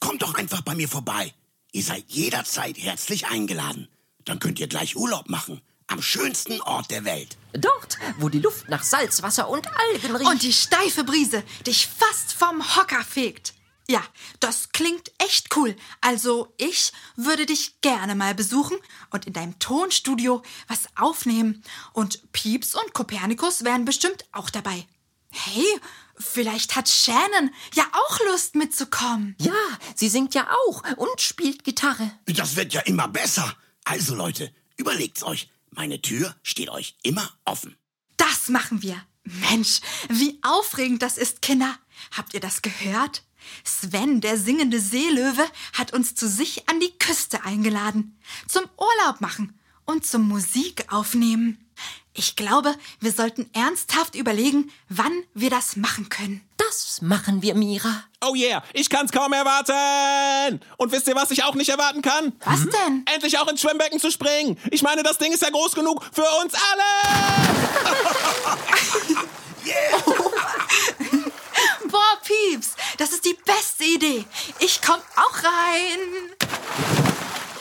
Kommt 0.00 0.22
doch 0.22 0.34
einfach 0.34 0.62
bei 0.62 0.74
mir 0.74 0.88
vorbei. 0.88 1.34
Ihr 1.72 1.82
seid 1.82 2.04
jederzeit 2.08 2.78
herzlich 2.78 3.26
eingeladen. 3.26 3.88
Dann 4.24 4.38
könnt 4.38 4.58
ihr 4.58 4.66
gleich 4.66 4.96
Urlaub 4.96 5.28
machen. 5.28 5.60
Am 5.88 6.02
schönsten 6.02 6.60
Ort 6.62 6.90
der 6.90 7.04
Welt. 7.04 7.36
Dort, 7.52 7.98
wo 8.18 8.28
die 8.28 8.40
Luft 8.40 8.68
nach 8.68 8.82
Salzwasser 8.82 9.48
und 9.48 9.68
Algen 9.68 10.16
riecht. 10.16 10.30
Und 10.30 10.42
die 10.42 10.52
steife 10.52 11.04
Brise 11.04 11.44
dich 11.64 11.86
fast 11.86 12.32
vom 12.32 12.76
Hocker 12.76 13.04
fegt. 13.04 13.54
Ja, 13.88 14.02
das 14.40 14.70
klingt 14.72 15.12
echt 15.18 15.54
cool. 15.56 15.76
Also 16.00 16.52
ich 16.56 16.92
würde 17.14 17.46
dich 17.46 17.80
gerne 17.82 18.16
mal 18.16 18.34
besuchen 18.34 18.76
und 19.10 19.26
in 19.26 19.32
deinem 19.32 19.58
Tonstudio 19.60 20.42
was 20.66 20.88
aufnehmen. 20.96 21.62
Und 21.92 22.32
Pieps 22.32 22.74
und 22.74 22.94
Kopernikus 22.94 23.62
wären 23.62 23.84
bestimmt 23.84 24.24
auch 24.32 24.50
dabei. 24.50 24.86
Hey, 25.30 25.66
vielleicht 26.18 26.76
hat 26.76 26.88
Shannon 26.88 27.50
ja 27.74 27.84
auch 27.92 28.20
Lust 28.30 28.54
mitzukommen. 28.54 29.34
ja, 29.38 29.52
sie 29.94 30.08
singt 30.08 30.34
ja 30.34 30.48
auch 30.66 30.82
und 30.96 31.20
spielt 31.20 31.64
Gitarre. 31.64 32.10
Das 32.26 32.56
wird 32.56 32.72
ja 32.72 32.80
immer 32.82 33.08
besser. 33.08 33.54
Also 33.84 34.14
Leute, 34.14 34.52
überlegt's 34.76 35.22
euch. 35.22 35.50
Meine 35.70 36.00
Tür 36.00 36.34
steht 36.42 36.70
euch 36.70 36.96
immer 37.02 37.30
offen. 37.44 37.76
Das 38.16 38.48
machen 38.48 38.82
wir. 38.82 39.00
Mensch, 39.24 39.80
wie 40.08 40.38
aufregend 40.42 41.02
das 41.02 41.18
ist, 41.18 41.42
Kinder. 41.42 41.76
Habt 42.16 42.34
ihr 42.34 42.40
das 42.40 42.62
gehört? 42.62 43.24
Sven, 43.64 44.20
der 44.20 44.38
singende 44.38 44.80
Seelöwe, 44.80 45.46
hat 45.72 45.92
uns 45.92 46.14
zu 46.14 46.28
sich 46.28 46.68
an 46.68 46.80
die 46.80 46.96
Küste 46.98 47.44
eingeladen. 47.44 48.18
Zum 48.48 48.64
Urlaub 48.76 49.20
machen 49.20 49.58
und 49.84 50.06
zum 50.06 50.26
Musik 50.28 50.92
aufnehmen. 50.92 51.65
Ich 52.18 52.34
glaube, 52.34 52.74
wir 53.00 53.12
sollten 53.12 53.50
ernsthaft 53.52 54.14
überlegen, 54.14 54.72
wann 54.88 55.12
wir 55.34 55.50
das 55.50 55.76
machen 55.76 56.08
können. 56.08 56.40
Das 56.56 57.02
machen 57.02 57.42
wir, 57.42 57.54
Mira. 57.54 58.04
Oh 58.24 58.34
yeah, 58.34 58.62
ich 58.72 58.88
kann's 58.88 59.12
kaum 59.12 59.34
erwarten. 59.34 60.60
Und 60.78 60.92
wisst 60.92 61.08
ihr, 61.08 61.14
was 61.14 61.30
ich 61.30 61.44
auch 61.44 61.54
nicht 61.54 61.68
erwarten 61.68 62.00
kann? 62.00 62.32
Was 62.44 62.60
denn? 62.60 63.04
Endlich 63.12 63.38
auch 63.38 63.46
ins 63.48 63.60
Schwimmbecken 63.60 64.00
zu 64.00 64.10
springen. 64.10 64.58
Ich 64.70 64.80
meine, 64.80 65.02
das 65.02 65.18
Ding 65.18 65.30
ist 65.30 65.42
ja 65.42 65.50
groß 65.50 65.74
genug 65.74 66.02
für 66.10 66.24
uns 66.42 66.54
alle. 66.54 66.84
Boah, 71.90 72.18
Pieps, 72.24 72.70
das 72.96 73.12
ist 73.12 73.26
die 73.26 73.36
beste 73.44 73.84
Idee. 73.84 74.24
Ich 74.60 74.80
komm 74.80 75.00
auch 75.16 75.44
rein. 75.44 76.32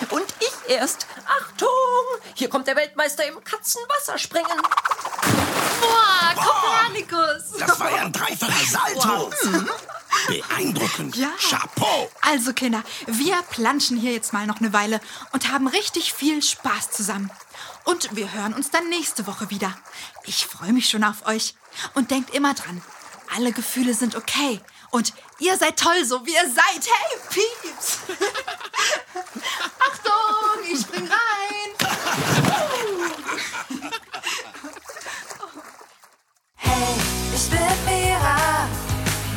Und 0.10 0.26
ich 0.40 0.70
erst. 0.70 1.08
Achtung! 1.26 1.70
Hier 2.34 2.50
kommt 2.50 2.68
der 2.68 2.76
Weltmeister 2.76 3.26
im 3.26 3.44
Katzenwasserspringen. 3.44 4.62
Boah, 5.82 6.34
Kopernikus. 6.36 7.60
Das 7.60 7.80
war 7.80 7.92
ja 7.92 8.04
ein 8.04 8.12
dreifacher 8.12 8.66
Salto. 8.66 9.32
Beeindruckend. 10.28 11.16
Ja. 11.16 11.30
Chapeau. 11.38 12.10
Also 12.22 12.54
Kinder, 12.54 12.84
wir 13.06 13.42
planschen 13.52 13.98
hier 13.98 14.12
jetzt 14.12 14.34
mal 14.34 14.48
noch 14.48 14.60
eine 14.60 14.74
Weile 14.74 15.00
und 15.34 15.52
haben 15.52 15.68
richtig 15.68 16.14
viel 16.14 16.42
Spaß 16.42 16.92
zusammen. 16.92 17.30
Und 17.84 18.16
wir 18.16 18.32
hören 18.34 18.54
uns 18.54 18.72
dann 18.72 18.90
nächste 18.90 19.28
Woche 19.28 19.50
wieder. 19.50 19.78
Ich 20.24 20.48
freue 20.48 20.74
mich 20.74 20.90
schon 20.90 21.04
auf 21.04 21.26
euch. 21.28 21.54
Und 21.94 22.12
denkt 22.12 22.34
immer 22.34 22.54
dran, 22.54 22.82
alle 23.36 23.52
Gefühle 23.52 23.94
sind 23.94 24.16
okay. 24.16 24.62
Und 24.96 25.12
ihr 25.40 25.58
seid 25.58 25.78
toll, 25.78 26.06
so 26.06 26.26
wie 26.26 26.32
ihr 26.32 26.46
seid. 26.46 26.88
Hey, 26.88 27.18
Pieps! 27.30 27.98
Achtung, 29.78 30.72
ich 30.72 30.80
spring 30.80 31.06
rein. 31.06 31.70
Hey, 36.56 36.96
ich 37.36 37.50
bin 37.50 37.60
Mira, 37.86 38.70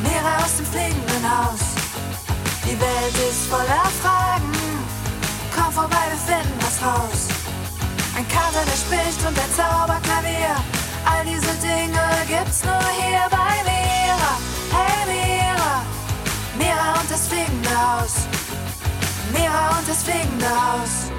Mira 0.01 0.45
aus 0.45 0.55
dem 0.55 0.65
fliegenden 0.65 1.29
Haus. 1.29 1.59
Die 2.63 2.79
Welt 2.79 3.29
ist 3.29 3.47
voller 3.49 3.91
Fragen, 4.01 4.53
komm 5.53 5.73
vorbei, 5.73 6.05
wir 6.09 6.35
finden 6.35 6.57
was 6.61 6.81
raus. 6.81 7.27
Ein 8.15 8.25
Kater, 8.29 8.63
der 8.63 8.77
spricht 8.77 9.27
und 9.27 9.37
ein 9.37 9.53
Zauberklavier, 9.57 10.55
all 11.03 11.25
diese 11.25 11.53
Dinge 11.55 12.25
gibt's 12.29 12.63
nur 12.63 12.79
hier 12.91 13.27
bei 13.29 13.61
Mira. 13.65 14.37
Hey 14.71 15.08
Mira 16.59 16.99
und 16.99 17.09
das 17.09 17.27
fliegende 17.29 17.69
Haus. 17.69 18.27
Mira 19.31 19.79
und 19.79 19.87
das 19.87 20.03
fliegende 20.03 20.49
Haus. 20.49 21.18